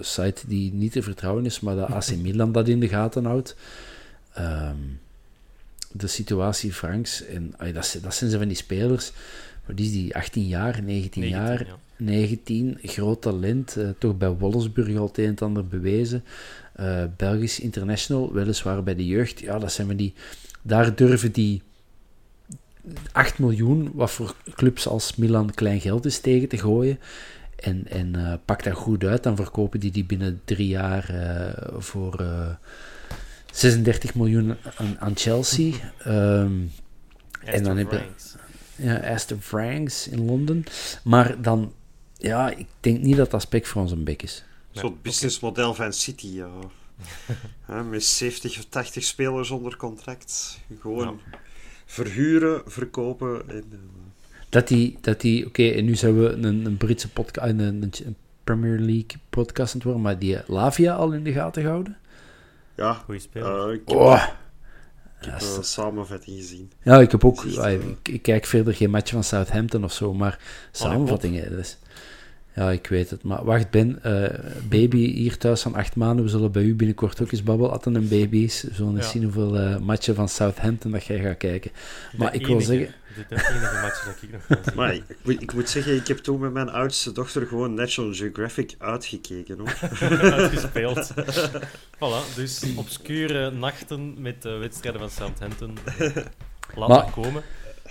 [0.00, 3.56] site die niet te vertrouwen is, maar dat AC Milan dat in de gaten houdt.
[4.38, 5.00] Um,
[5.92, 9.12] de situatie Franks, en ay, dat, dat, zijn ze van die spelers,
[9.66, 11.78] wat is die, 18 jaar, 19, 19 jaar, ja.
[11.98, 16.24] 19, groot talent, uh, toch bij Wolfsburg al het een en ander bewezen.
[16.80, 20.14] Uh, Belgisch international, weliswaar bij de jeugd, ja, dat zijn van die
[20.62, 21.62] daar durven die
[23.12, 26.98] 8 miljoen, wat voor clubs als Milan klein geld is, tegen te gooien.
[27.56, 31.14] En, en uh, pak dat goed uit, dan verkopen die die binnen drie jaar
[31.78, 32.54] voor uh, eh,
[33.52, 35.72] 36 miljoen aan, aan Chelsea.
[36.06, 36.70] Um,
[37.44, 38.00] en dan heb je
[38.76, 40.64] ja, Aston Franks in Londen.
[41.04, 41.72] Maar dan,
[42.18, 44.44] ja, ik denk niet dat dat aspect voor ons een bek is.
[44.70, 46.50] Zo'n businessmodel van City, ja.
[47.90, 50.58] met 70 of 80 spelers onder contract.
[50.80, 51.20] Gewoon
[51.86, 53.48] verhuren, verkopen.
[53.48, 53.78] En, uh...
[54.48, 58.16] Dat die, dat die oké, en nu zijn we een, een Britse podcast, een, een,
[58.44, 61.96] Premier League podcast aan het worden, maar die Lavia al in de gaten houden?
[62.74, 63.68] Ja, goede speler.
[63.68, 64.28] Uh, ik heb, oh.
[65.20, 66.72] Ik heb een samenvatting gezien.
[66.82, 70.38] Ja, ik heb ook, ik, ik, kijk verder geen match van Southampton of zo, maar
[70.72, 71.50] samenvattingen.
[71.50, 71.78] Dus,
[72.58, 73.22] Ja, ik weet het.
[73.22, 74.38] Maar wacht, Ben, eh,
[74.68, 76.24] baby hier thuis van acht maanden.
[76.24, 77.72] We zullen bij u binnenkort ook eens babbelen.
[77.72, 78.62] Als een baby is.
[78.62, 81.70] We zullen eens zien hoeveel eh, matchen van Southampton dat jij gaat kijken.
[82.16, 82.94] Maar De ik wil enige- zeggen...
[83.16, 84.74] De, de enige match dat ik nog ga zien.
[84.76, 88.14] Maar ik, moet- ik moet zeggen, ik heb toen met mijn oudste dochter gewoon National
[88.14, 89.58] Geographic uitgekeken.
[89.58, 89.78] Hoor.
[90.32, 91.10] uitgespeeld.
[91.94, 95.76] voilà, dus obscure nachten met de wedstrijden van Southampton.
[95.98, 97.42] Laat Maar- maar komen.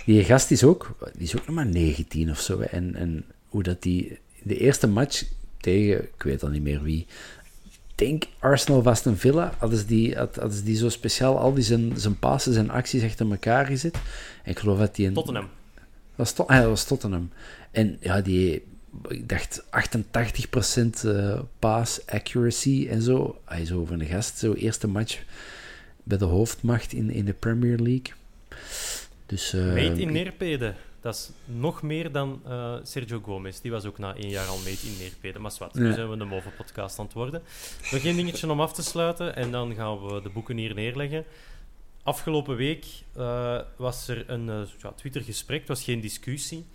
[0.04, 2.58] Die gast is ook, die is ook nog maar 19 of zo.
[2.60, 2.64] hè.
[2.64, 4.18] En, en hoe dat die...
[4.48, 5.24] De eerste match
[5.60, 7.06] tegen, ik weet al niet meer wie...
[7.94, 9.52] Denk Arsenal was een Villa.
[9.58, 12.70] Hadden ze die, had- hadden ze die zo speciaal al die zijn, zijn passes en
[12.70, 13.94] acties achter elkaar gezet.
[14.42, 15.12] En ik geloof dat die een...
[15.14, 15.48] Tottenham.
[16.16, 17.30] Dat was, ah, dat was Tottenham.
[17.70, 18.64] En ja, die,
[19.08, 23.40] ik dacht 88% eh pass accuracy en zo.
[23.44, 25.22] Hij is over een gast, zo eerste match
[26.02, 28.12] bij de hoofdmacht in, in de Premier League.
[29.26, 30.74] Dus, Made in Neerpede.
[31.00, 33.60] Dat is nog meer dan eh, Sergio Gomez.
[33.60, 35.38] Die was ook na één jaar al made in Neerpede.
[35.38, 37.42] Maar zwart, nu zijn we de MOVE-podcast aan het worden.
[37.90, 41.24] Nog één dingetje om af te sluiten en dan gaan we de boeken hier neerleggen.
[42.02, 46.66] Afgelopen week eh, was er een ja, Twitter-gesprek, het was geen discussie.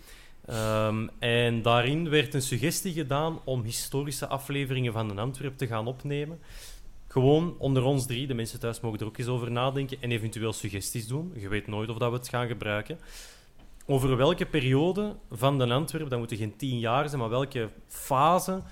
[0.46, 5.86] Ehm, en daarin werd een suggestie gedaan om historische afleveringen van de Antwerp te gaan
[5.86, 6.38] opnemen.
[7.08, 10.52] Gewoon onder ons drie, de mensen thuis mogen er ook eens over nadenken en eventueel
[10.52, 11.32] suggesties doen.
[11.36, 12.98] Je weet nooit of dat we het gaan gebruiken.
[13.86, 18.62] Over welke periode van de Antwerp, dat moeten geen tien jaar zijn, maar welke fase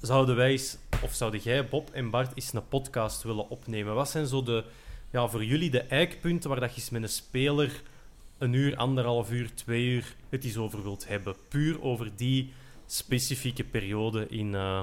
[0.00, 0.60] zouden wij
[1.02, 3.94] of zouden jij, Bob en Bart, eens een podcast willen opnemen?
[3.94, 4.64] Wat zijn zo de,
[5.10, 7.82] ja, voor jullie de eikpunten waar dat je eens met een speler
[8.38, 11.36] een uur, anderhalf uur, twee uur het eens over wilt hebben?
[11.48, 12.52] Puur over die
[12.86, 14.80] specifieke periode in eh,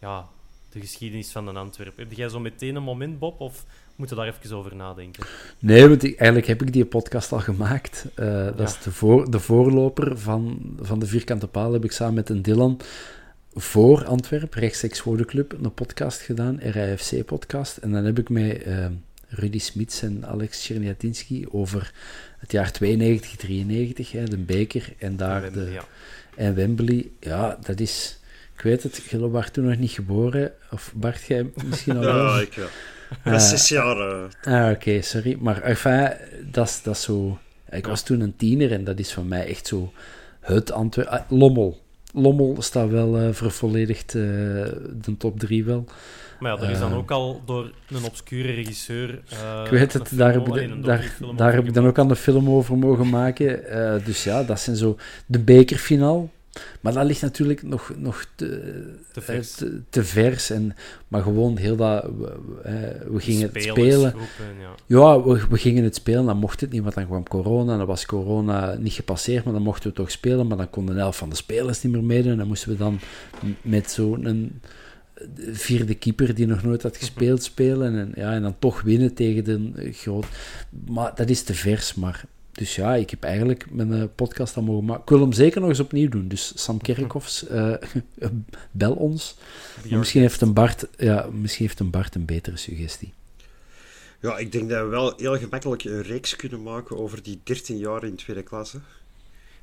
[0.00, 0.28] ja,
[0.70, 1.96] de geschiedenis van de Antwerp.
[1.96, 3.64] Heb jij zo meteen een moment, Bob, of
[3.96, 5.24] moeten we daar even over nadenken?
[5.58, 8.06] Nee, want ik- eigenlijk heb ik die podcast al gemaakt.
[8.14, 8.64] Eh, dat Ja.
[8.64, 11.72] is de, voor, de voorloper van, van de Vierkante Paal.
[11.72, 12.80] Heb ik samen met een Dylan
[13.54, 17.76] voor Antwerp, rechtstreeks voor de club, een podcast gedaan, RIFC-podcast.
[17.76, 18.86] En dan heb ik met eh,
[19.28, 21.92] Rudy Smits en Alex Cherniatinski over
[22.38, 25.84] het jaar 92, 93, hè, de beker en daar Wembley, de, ja.
[26.36, 27.10] en Wembley.
[27.20, 28.18] Ja, dat is...
[28.60, 30.52] Ik weet het, was toen nog niet geboren.
[30.70, 32.26] Of Bart, jij misschien al wel?
[32.34, 32.66] Ja, ik wel.
[33.10, 33.96] Ik was Eh, zes jaar.
[34.44, 35.36] eh, Ah, oké, sorry.
[35.40, 36.12] Maar enfin,
[36.52, 37.38] dat is, dat zo...
[37.70, 39.92] Ik was toen een tiener en dat is voor mij echt zo
[40.40, 41.24] het Antwerpen...
[41.28, 41.80] Lommel.
[42.12, 45.84] Lommel staat wel eh vervolledigd, eh, de top 3 wel.
[46.40, 49.10] Maar ja, er is dan Eh, ook al door een obscure regisseur.
[49.64, 50.46] ik weet het, daar heb,
[50.82, 53.66] daar, daar heb ik dan ook aan de film over mogen maken.
[53.68, 54.96] Eh, dus ja, dat zijn zo
[55.26, 56.30] de bekerfinaal.
[56.80, 58.46] Maar dat ligt natuurlijk nog, nog te,
[59.12, 59.50] Te eh, vers.
[59.50, 60.50] te, te vers.
[60.50, 60.76] En,
[61.08, 62.02] maar gewoon heel dat...
[62.02, 64.14] We, we, eh, we gingen het spelen.
[64.60, 64.74] Ja.
[64.86, 67.72] Ja, we, we gingen het spelen, dan mocht het niet, want dan kwam corona.
[67.72, 70.46] En dan was corona niet gepasseerd, maar dan mochten we toch spelen.
[70.46, 72.32] Maar dan konden elf van de spelers niet meer meedoen.
[72.32, 73.00] En dan moesten we dan
[73.62, 74.60] met zo'n
[75.52, 77.98] vierde keeper die nog nooit had gespeeld spelen.
[77.98, 80.26] En, ja, en dan toch winnen tegen de eh, groot...
[80.86, 82.24] Maar dat is te vers, maar...
[82.52, 85.02] Dus ja, ik heb eigenlijk mijn eh, podcast al mogen maken.
[85.02, 86.28] Ik wil hem zeker nog eens opnieuw doen.
[86.28, 87.74] Dus Sam Kerkhoffs, eh,
[88.70, 89.36] bel ons.
[89.90, 93.12] Misschien heeft, een Bart, ja, misschien heeft een Bart een betere suggestie.
[94.20, 97.78] Ja, ik denk dat we wel heel gemakkelijk een reeks kunnen maken over die 13
[97.78, 98.80] jaar in tweede klasse.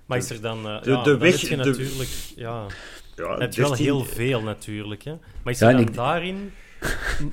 [0.05, 0.57] Maar is er dan...
[0.67, 2.09] eh, de- ja, de dan weg- heb je de- natuurlijk...
[2.35, 2.65] Ja,
[3.15, 5.03] Ja, heb je wel 13 heel veel natuurlijk.
[5.03, 5.15] Hè.
[5.43, 6.51] Maar is er dan ik- daarin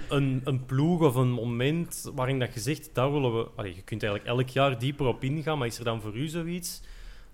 [0.08, 3.48] een, een ploeg of een moment waarin dat je zegt, daar willen we...
[3.56, 6.28] Allee, je kunt eigenlijk elk jaar dieper op ingaan, maar is er dan voor u
[6.28, 6.80] zoiets?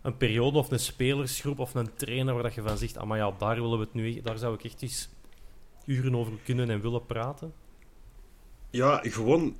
[0.02, 3.18] Een periode of een spelersgroep of een trainer waar dat je van zegt, ah, maar
[3.18, 4.14] ja, daar willen we het nu...
[4.14, 5.08] echt- Daar zou ik echt eens
[5.86, 7.52] uren over kunnen en willen praten.
[8.70, 9.56] Ja, gewoon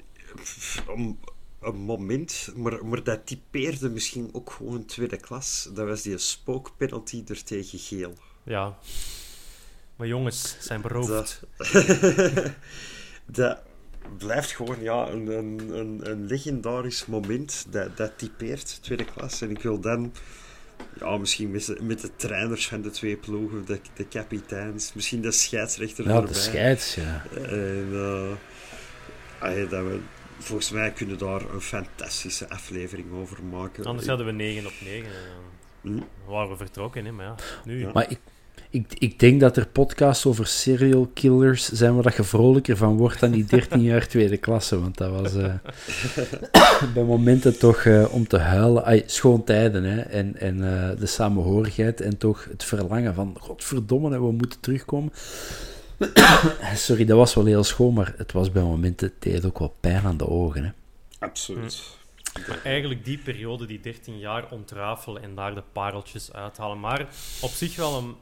[0.89, 1.19] een,
[1.61, 5.71] een moment, maar, maar dat typeerde misschien ook gewoon tweede klas.
[5.75, 8.15] Dat was die spookpenalty er tegen geel.
[8.43, 8.79] Ja.
[10.01, 11.09] Maar jongens, zijn beroofd.
[11.09, 11.41] Dat,
[13.27, 13.59] dat
[14.19, 17.67] blijft gewoon ja, een, een, een, een legendarisch moment.
[17.71, 19.41] Dat, dat typeert tweede klas.
[19.41, 20.13] En ik wil dan
[20.99, 25.21] ja, misschien met, de- met de trainers van de twee ploegen, de, de kapiteins, misschien
[25.21, 26.33] de scheidsrechter Ja, erbij.
[26.33, 27.25] de scheids, ja.
[27.35, 27.89] En
[29.41, 30.01] eh, dat we,
[30.39, 33.85] volgens mij kunnen daar een fantastische aflevering over maken.
[33.85, 35.11] Anders hadden we 9 op 9.
[35.81, 35.97] Hm.
[35.97, 37.13] Dan waren we vertrokken, hè.
[37.13, 37.35] maar ja,
[37.65, 37.81] nu...
[37.81, 37.91] Ja.
[37.93, 38.19] Maar ik,
[38.71, 42.97] ik, ik denk dat er podcasts over serial killers zijn waar dat je vrolijker van
[42.97, 44.81] wordt dan die 13 jaar tweede klasse.
[44.81, 45.55] Want dat was eh,
[46.95, 49.03] bij momenten toch eh, om te huilen.
[49.07, 50.01] Schoon tijden, hè.
[50.01, 53.37] En, en eh, de samenhorigheid en toch het verlangen van...
[53.41, 55.13] Godverdomme, hè, we moeten terugkomen.
[56.75, 59.07] Sorry, dat was wel heel schoon, maar het was bij momenten...
[59.07, 60.71] Het deed ook wel pijn aan de ogen, hè.
[61.19, 61.83] Absoluut.
[62.49, 66.81] Maar eigenlijk die periode, die 13 jaar, ontrafelen en daar de pareltjes uithalen.
[66.81, 67.09] Maar
[67.41, 68.15] op zich wel een,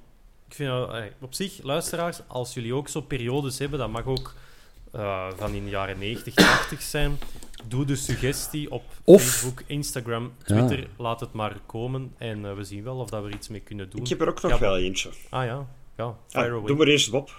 [0.48, 0.90] Ik vind dat,
[1.20, 4.34] op zich, luisteraars, als jullie ook zo periodes hebben, dat mag ook
[4.92, 7.18] eh, van in de jaren 90, 80 zijn.
[7.66, 10.66] Doe de suggestie op Of- Facebook, Instagram, Ja.
[10.66, 10.88] Twitter.
[10.96, 13.60] Laat het maar komen en eh, we zien wel of dat we er iets mee
[13.60, 14.00] kunnen doen.
[14.00, 15.08] Ik heb er ook nog Ja, wel eentje.
[15.28, 16.66] Ah ja, ja, Ah, fire away.
[16.66, 17.30] doe maar eerst Bob.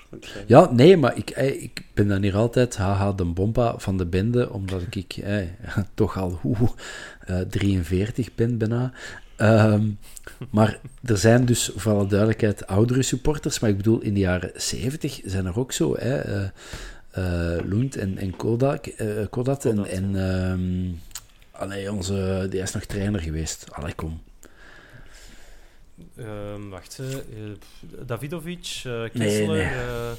[0.47, 4.05] Ja, nee, maar ik, eh, ik ben dan hier altijd haha de bompa van de
[4.05, 5.47] bende, omdat ik eh,
[5.93, 6.61] toch al oeh,
[7.19, 8.93] eh, 43 ben bijna.
[9.39, 9.89] Ehm,
[10.49, 14.51] maar er zijn dus, voor alle duidelijkheid, oudere supporters, maar ik bedoel, in de jaren
[14.55, 16.49] 70 zijn er ook zo, hè, eh
[17.09, 20.91] eh, Lund en, en Kodak, eh, Kodat en, Kodat, en ehm,
[21.51, 23.65] allee, onze, die is nog trainer geweest.
[23.71, 24.21] Allee, kom.
[26.17, 27.01] Ehm, wacht,
[28.05, 29.63] Davidovic, eh Nee, Kessler, nee.
[29.63, 30.11] eh,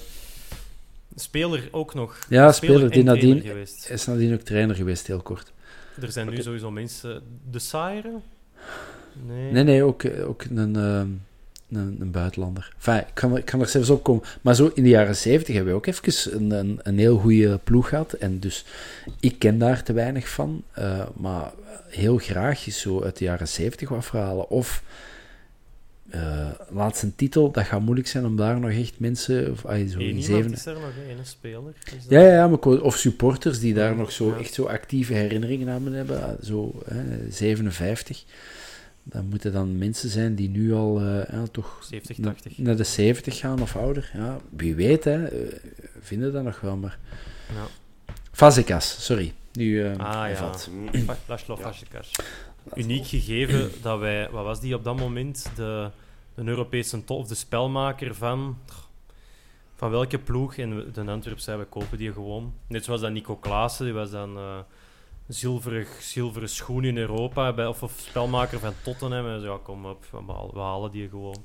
[1.14, 2.18] speler ook nog.
[2.28, 3.90] Ja, speler die nadien, geweest.
[3.90, 5.52] is nadien ook trainer geweest, heel kort.
[6.00, 7.22] Er zijn nu sowieso mensen...
[7.50, 8.12] De Saire?
[9.26, 9.52] Nee.
[9.52, 11.06] Nee, nee, ook, eh, ook een, ehm,
[11.78, 12.72] een, een buitenlander.
[12.76, 14.22] Enfin, ik kan, er- ik kan er zelfs op komen.
[14.40, 17.58] Maar zo in de jaren zeventig hebben we ook even een, een, een heel goede
[17.64, 18.12] ploeg gehad.
[18.12, 18.64] En dus,
[19.20, 20.62] ik ken daar te weinig van.
[20.72, 21.52] eh, maar
[21.88, 24.48] heel graag is zo uit de jaren zeventig wat verhalen.
[24.50, 24.82] Of
[26.10, 29.50] eh laatste titel, dat gaat moeilijk zijn om daar nog echt mensen...
[29.50, 30.52] Of, ay, zo Eén in zeven...
[30.52, 31.72] is er nog, één speler.
[31.84, 34.36] Is dat- Ja, ja, maar of supporters die daar nog zo Ja.
[34.38, 36.22] echt zo actieve herinneringen aan hebben.
[36.22, 38.24] ah, Zo hè, 57.
[39.02, 42.58] Dat moeten dan mensen zijn die nu al eh, ja, toch 70, na- 80.
[42.58, 44.10] naar de 70 gaan of ouder.
[44.14, 45.24] Ja, wie weet, hè.
[45.26, 45.58] eh,
[46.00, 46.98] vinden dat nog wel, maar...
[47.54, 47.66] Ja.
[48.32, 49.32] Fazekas, sorry.
[49.52, 50.50] Nu eh Ah, ja.
[51.26, 52.10] Laszlo Fazekas.
[52.74, 54.30] Uniek gegeven dat wij...
[54.30, 55.50] Wat was die op dat moment?
[55.56, 55.90] De,
[56.34, 58.58] de Europese top, of de spelmaker van...
[59.76, 60.56] Van welke ploeg?
[60.56, 62.54] En we- de Antwerp zei, we kopen die gewoon.
[62.66, 64.36] Net zoals dat Nico Klaassen, die was dan...
[64.36, 64.58] eh
[65.34, 69.26] zilveren, zilveren schoen in Europa, bij, of, of spelmaker van Tottenham.
[69.26, 71.44] En zo, ja, kom op, we halen- we halen die gewoon.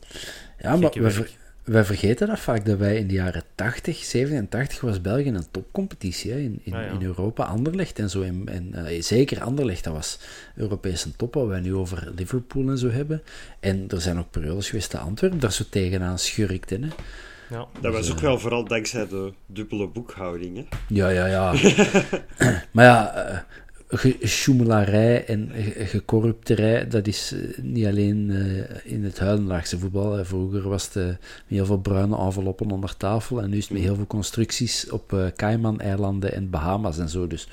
[0.60, 1.28] Ja, maar Gekke
[1.64, 6.32] wij, vergeten dat vaak, dat wij in de jaren 80, 87 was België een topcompetitie
[6.32, 6.88] hè, in, in, Ah, ja.
[6.92, 7.44] in Europa.
[7.44, 8.22] Anderlecht en zo.
[8.22, 10.20] En, en, eh, zeker Anderlecht, dat was
[10.56, 13.22] Europese top, wat wij nu over Liverpool en zo hebben.
[13.60, 16.76] En er zijn ook periodes geweest dat Antwerpen daar zo tegenaan schurkte.
[16.76, 16.88] Hè.
[17.56, 17.68] Ja.
[17.82, 20.58] Dat was ook wel vooral dankzij de dubbele boekhouding.
[20.58, 20.78] Hè?
[20.88, 21.54] Ja, ja, ja.
[22.74, 23.46] maar ja,
[23.96, 29.80] eh, ge- sjoemelarij en ge- gecorrupterij, dat is eh, niet alleen eh, in het Huilenlaagse
[29.80, 30.12] voetbal.
[30.14, 30.26] hè.
[30.26, 31.18] Vroeger was het eh, met
[31.48, 35.14] heel veel bruine enveloppen onder tafel en nu is het met heel veel constructies op
[35.14, 37.28] eh Cayman-eilanden en Bahama's en zo.
[37.28, 37.48] Dus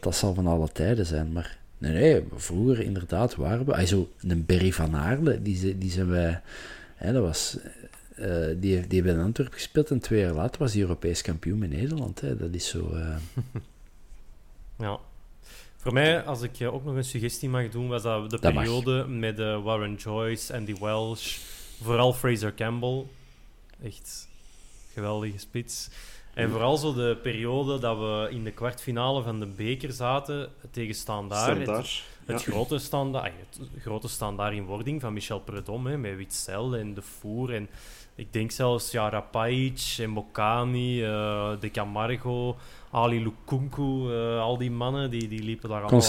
[0.00, 1.58] dat zal van alle tijden zijn, maar...
[1.78, 3.74] Nee, nee, vroeger inderdaad waren we...
[3.74, 6.40] ah, Zo, een Berry van Aarle, die, die zijn wij...
[6.96, 7.56] Hè, dat was...
[8.14, 11.58] eh, die, die heeft in Antwerpen gespeeld en twee jaar later was hij Europees kampioen
[11.58, 12.20] met Nederland.
[12.20, 12.36] Hè.
[12.36, 12.90] Dat is zo...
[12.92, 13.16] eh,
[14.80, 14.98] Ja.
[15.76, 18.62] Voor mij, als ik ook nog een suggestie mag doen, was dat de Dat mag.
[18.64, 21.38] periode met eh, Warren Joyce, Andy Welsh,
[21.82, 23.04] vooral Fraser Campbell.
[23.84, 24.28] Echt
[24.92, 25.90] geweldige spits.
[26.34, 30.94] En vooral zo de periode dat we in de kwartfinale van de beker zaten tegen
[30.94, 31.46] Standaard.
[31.56, 32.02] Het, Standaard.
[32.26, 32.52] het Ja.
[32.52, 37.02] grote standaard, het grote standaard in wording van Michel Predom, hè, met Witzel en De
[37.02, 37.54] Voer.
[37.54, 37.68] En
[38.14, 42.56] ik denk zelfs ja, Rapajic en Bocani, eh, De Camargo,
[42.90, 46.00] Ali Lukunku, eh, al die mannen die, die liepen daar allemaal.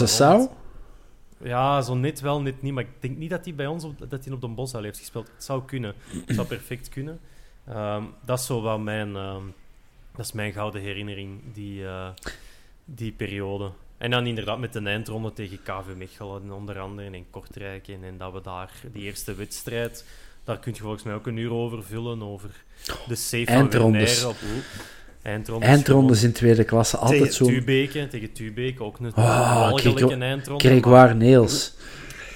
[1.43, 2.73] Ja, zo net wel, net niet.
[2.73, 4.97] Maar ik denk niet dat hij bij ons op, dat hij op de Bosuil heeft
[4.97, 5.27] gespeeld.
[5.33, 5.93] Het zou kunnen.
[6.25, 7.19] Het zou perfect kunnen.
[7.67, 9.15] Ehm, dat is zo wel mijn...
[9.15, 9.43] ehm,
[10.15, 12.09] dat is mijn gouden herinnering, die, eh,
[12.85, 13.71] die periode.
[13.97, 17.87] En dan inderdaad met de eindronde tegen KV Mechelen onder andere en Kortrijk.
[17.87, 20.05] En, en dat we daar, die eerste wedstrijd,
[20.43, 22.23] daar kun je volgens mij ook een uur over vullen.
[22.23, 22.49] Over
[23.07, 23.63] de safe van
[24.25, 24.35] op
[25.21, 25.69] eindrondes.
[25.69, 27.45] Eindrondes in tweede klasse, altijd Tegen zo...
[27.45, 29.79] Tubeke, tegen Tubeke, ook een Oh,
[30.21, 30.67] eindronde.
[30.67, 31.73] Grégoire Neels.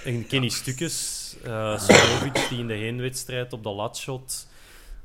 [0.05, 1.81] en Kenny Stukes, uh,
[2.49, 4.47] die in de heenwedstrijd op de lat shot.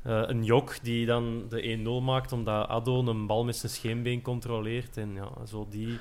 [0.03, 4.21] Eh, een Jok die dan de 1-0 maakt omdat Addo een bal met zijn scheenbeen
[4.21, 4.97] controleert.
[4.97, 5.99] En ja, zo die...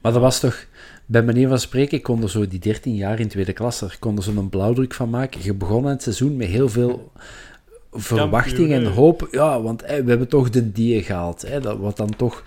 [0.00, 0.66] Maar dat was toch,
[1.06, 3.96] bij manier van spreken, ik kon er zo die 13 jaar in tweede klasse, ik
[4.00, 5.42] kon er zo'n blauwdruk van maken.
[5.42, 7.12] Je begon aan het seizoen met heel veel
[7.92, 9.28] verwachting en hoop.
[9.30, 11.42] Ja, want hè, we hebben toch de die gehaald.
[11.42, 12.42] Hè, dat, wat dan toch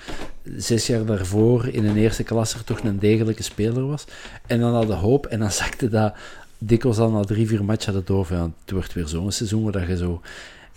[0.57, 4.05] zes jaar daarvoor in een eerste klasse toch een degelijke speler was.
[4.47, 6.13] En dan had de hoop, en dan zakte dat
[6.57, 9.71] dikwijls al na drie, vier matchen hadden door van, het wordt weer zo'n seizoen waar
[9.71, 10.21] dat je zo...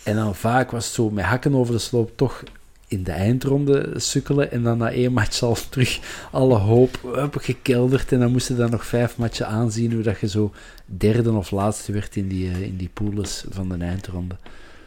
[0.03, 2.43] En dan vaak was het zo met hakken over de sloop toch
[2.89, 5.99] in de eindronde sukkelen en dan na één match al terug
[6.33, 10.29] alle hoop hup, gekelderd en dan moesten dan nog vijf matchen aanzien hoe dat je
[10.29, 10.53] zo
[10.87, 14.37] derde of laatste werd in die, eh, in die poules van de eindronde.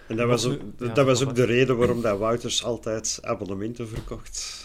[0.07, 3.19] En dat was, ook, Ja, dat was dat ook de reden waarom dat Wouters altijd
[3.21, 4.59] abonnementen verkocht.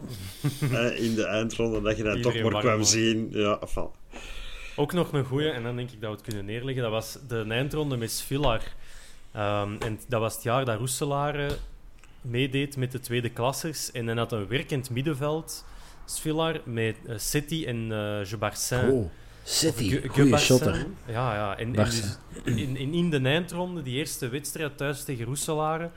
[0.72, 3.28] Eh, in de eindronde, dat je dan Iedereen toch maar kwam zien.
[3.30, 3.88] Ja, enfin.
[4.76, 6.82] Ook nog een goeie, en dan denk ik dat we het kunnen neerleggen.
[6.82, 8.60] Dat was de eindronde met Svillar.
[9.32, 11.48] Ehm, en dat was het jaar dat Roeselare
[12.20, 13.92] meedeed met de tweede klassers.
[13.92, 15.64] En dan had een werkend middenveld,
[16.04, 18.90] Svilar, met uh, City en uh, Jebarsin.
[18.90, 19.10] Oh,
[19.42, 20.86] City, goede shotter.
[21.06, 21.58] Ja, ja.
[21.58, 25.90] En, en dus in, in, in de eindronde, die eerste wedstrijd thuis tegen Roeselare,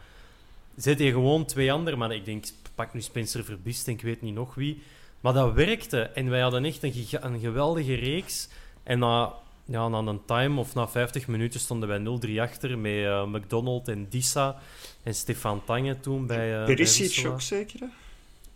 [0.75, 1.99] zet hij gewoon twee anderen.
[1.99, 2.45] Maar ik denk,
[2.75, 4.81] pak nu Spencer Verbist en ik weet niet nog wie.
[5.21, 6.01] Maar dat werkte.
[6.01, 8.49] En wij hadden echt een, een geweldige reeks.
[8.83, 9.33] En na,
[9.65, 13.87] ja, na een time of na 50 minuten stonden wij 0-3 achter met uh, McDonald
[13.87, 14.61] en Dissa
[15.03, 16.59] en Stefan Tange toen bij.
[16.59, 17.79] Uh, Perisic ook zeker?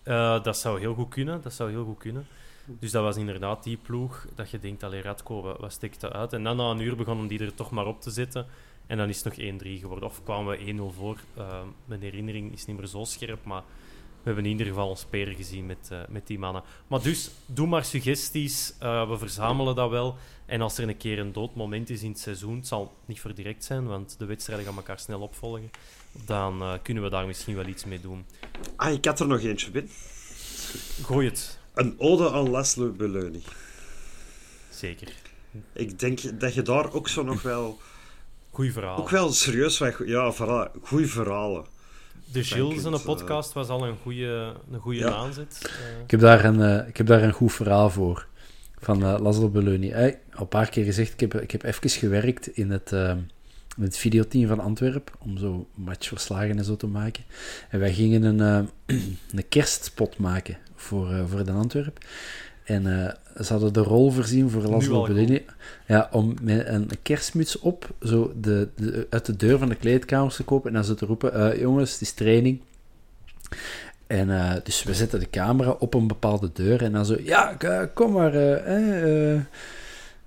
[0.03, 1.41] Uh, dat zou heel goed kunnen.
[1.41, 2.27] Dat zou heel goed kunnen.
[2.65, 6.33] Dus dat was inderdaad die ploeg dat je denkt, allee, Radko, wat, wat dat uit?
[6.33, 8.45] En dan na een uur begonnen die er toch maar op te zetten.
[8.87, 10.09] En dan is het nog 1-3 geworden.
[10.09, 11.17] Of kwamen we 1-0 voor.
[11.37, 15.05] Uh, mijn herinnering is niet meer zo scherp, maar we hebben in ieder geval ons
[15.05, 16.63] peren gezien met, uh, met die mannen.
[16.87, 18.73] Maar dus, doe maar suggesties.
[18.79, 20.17] We verzamelen dat wel.
[20.47, 23.19] En als er een keer een dood moment is in het seizoen, het zal niet
[23.19, 25.71] voor direct zijn, want de wedstrijden gaan elkaar snel opvolgen,
[26.25, 28.25] dan uh, kunnen we daar misschien wel iets mee doen.
[28.75, 29.91] Ah, ik had er nog eentje binnen.
[31.01, 31.59] Gooi het.
[31.73, 33.43] Een ode aan Laszlo Beleuni.
[34.69, 35.13] Zeker.
[35.73, 37.79] Ik denk dat je daar ook zo nog wel...
[38.51, 38.99] Goeie verhalen.
[38.99, 39.93] Ook wel serieus van...
[40.05, 41.65] Ja, verhaal, goeie verhalen.
[42.31, 45.11] De Gilles in een podcast was al een goede, een goede ja.
[45.11, 45.61] aanzet.
[45.63, 46.01] Uh.
[46.03, 48.27] Ik, heb daar een, uh, ik heb daar een goed verhaal voor.
[48.79, 49.91] Van uh, Laszlo Beleuni.
[49.91, 52.91] Hey, al een paar keer gezegd, ik heb, ik heb even gewerkt in het,
[53.77, 55.13] in het videoteam van Antwerpen.
[55.19, 57.23] Om zo matchverslagen en zo te maken.
[57.69, 58.69] En wij gingen een,
[59.35, 61.99] een kerstspot maken voor, voor de Antwerp.
[62.67, 65.45] En uh, ze hadden de rol voorzien voor Laszlo Bellini.
[65.87, 70.35] Ja, om met een kerstmuts op zo de, de, uit de deur van de kleedkamers
[70.35, 72.61] te kopen en dan ze te roepen: uh, Jongens, het is training.
[74.07, 77.57] En uh, dus we zetten de camera op een bepaalde deur en dan zo: Ja,
[77.93, 79.39] kom maar, eh,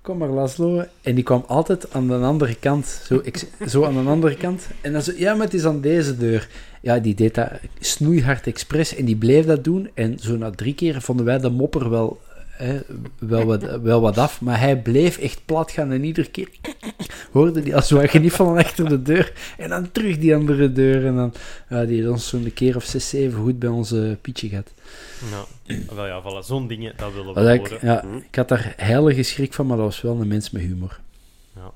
[0.01, 0.83] kom maar, Laszlo.
[1.01, 3.21] En die kwam altijd aan de andere kant, zo,
[3.67, 4.67] zo aan de andere kant.
[4.81, 6.49] En dan zo: Ja, maar het is aan deze deur.
[6.81, 9.89] Ja, die deed dat snoeihard expres en die bleef dat doen.
[9.93, 12.19] En zo na drie keer vonden wij de mopper wel
[12.61, 12.79] Hè,
[13.19, 16.49] wel, wat, wel wat af, maar hij bleef echt plat gaan en iedere keer
[17.31, 21.15] hoorde hij als we geniffelen achter de deur en dan terug die andere deur en
[21.15, 21.33] dan
[21.69, 24.73] ja, die ons zo'n keer of zes, zeven goed bij onze pietje gehad.
[25.31, 25.45] Nou,
[25.95, 29.53] wel ja, voilà, zo'n dingen, dat willen we ik, ja, ik had daar heilige schrik
[29.53, 30.99] van, maar dat was wel een mens met humor.
[31.55, 31.71] Ja.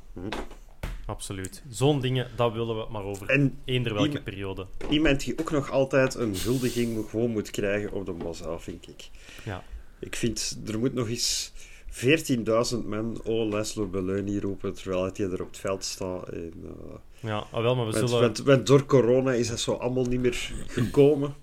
[1.05, 1.63] Absoluut.
[1.69, 4.65] Zo'n dingen, dat willen we maar over en eender welke periode.
[4.89, 9.09] Iemand die ook nog altijd een huldiging gewoon moet krijgen op de Mosel, vind ik.
[9.43, 9.63] Ja.
[9.99, 11.51] Ik vind, er moet nog eens
[11.95, 16.29] 14.000 men oh Leslo Beleuni roepen terwijl hij er op het veld staat.
[16.29, 18.27] En, uh, ja, ah, wel, maar we met, zullen...
[18.27, 21.35] Met, met, door corona is dat zo allemaal niet meer gekomen.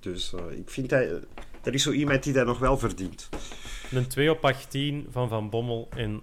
[0.00, 1.20] Dus uh, ik vind hij...
[1.62, 3.28] Er is zo iemand die dat nog wel verdient.
[3.90, 6.20] Een 2 op 18 van Van Bommel en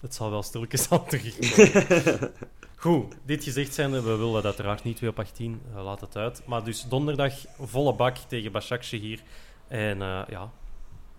[0.00, 2.32] het zal wel stilletjes aan terugkomen.
[2.76, 6.16] Goed, dit gezegd zijnde, we willen dat uiteraard niet 2 op 18, uh, laat het
[6.16, 6.42] uit.
[6.46, 9.20] Maar dus donderdag volle bak tegen Başakşehir hier.
[9.68, 9.98] En
[10.28, 10.50] ja,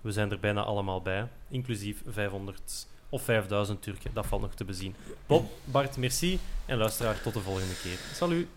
[0.02, 4.14] we zijn er bijna allemaal bij, inclusief 500 of 5000 Turken.
[4.14, 4.96] Dat valt nog te bezien.
[5.26, 6.40] Bob, Bart, merci.
[6.66, 7.98] En luisteraar, tot de volgende keer.
[8.14, 8.48] Salut.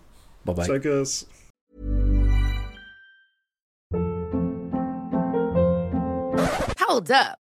[0.42, 0.64] Bye bye.
[0.64, 1.24] Suckers.
[6.86, 7.49] Hold up.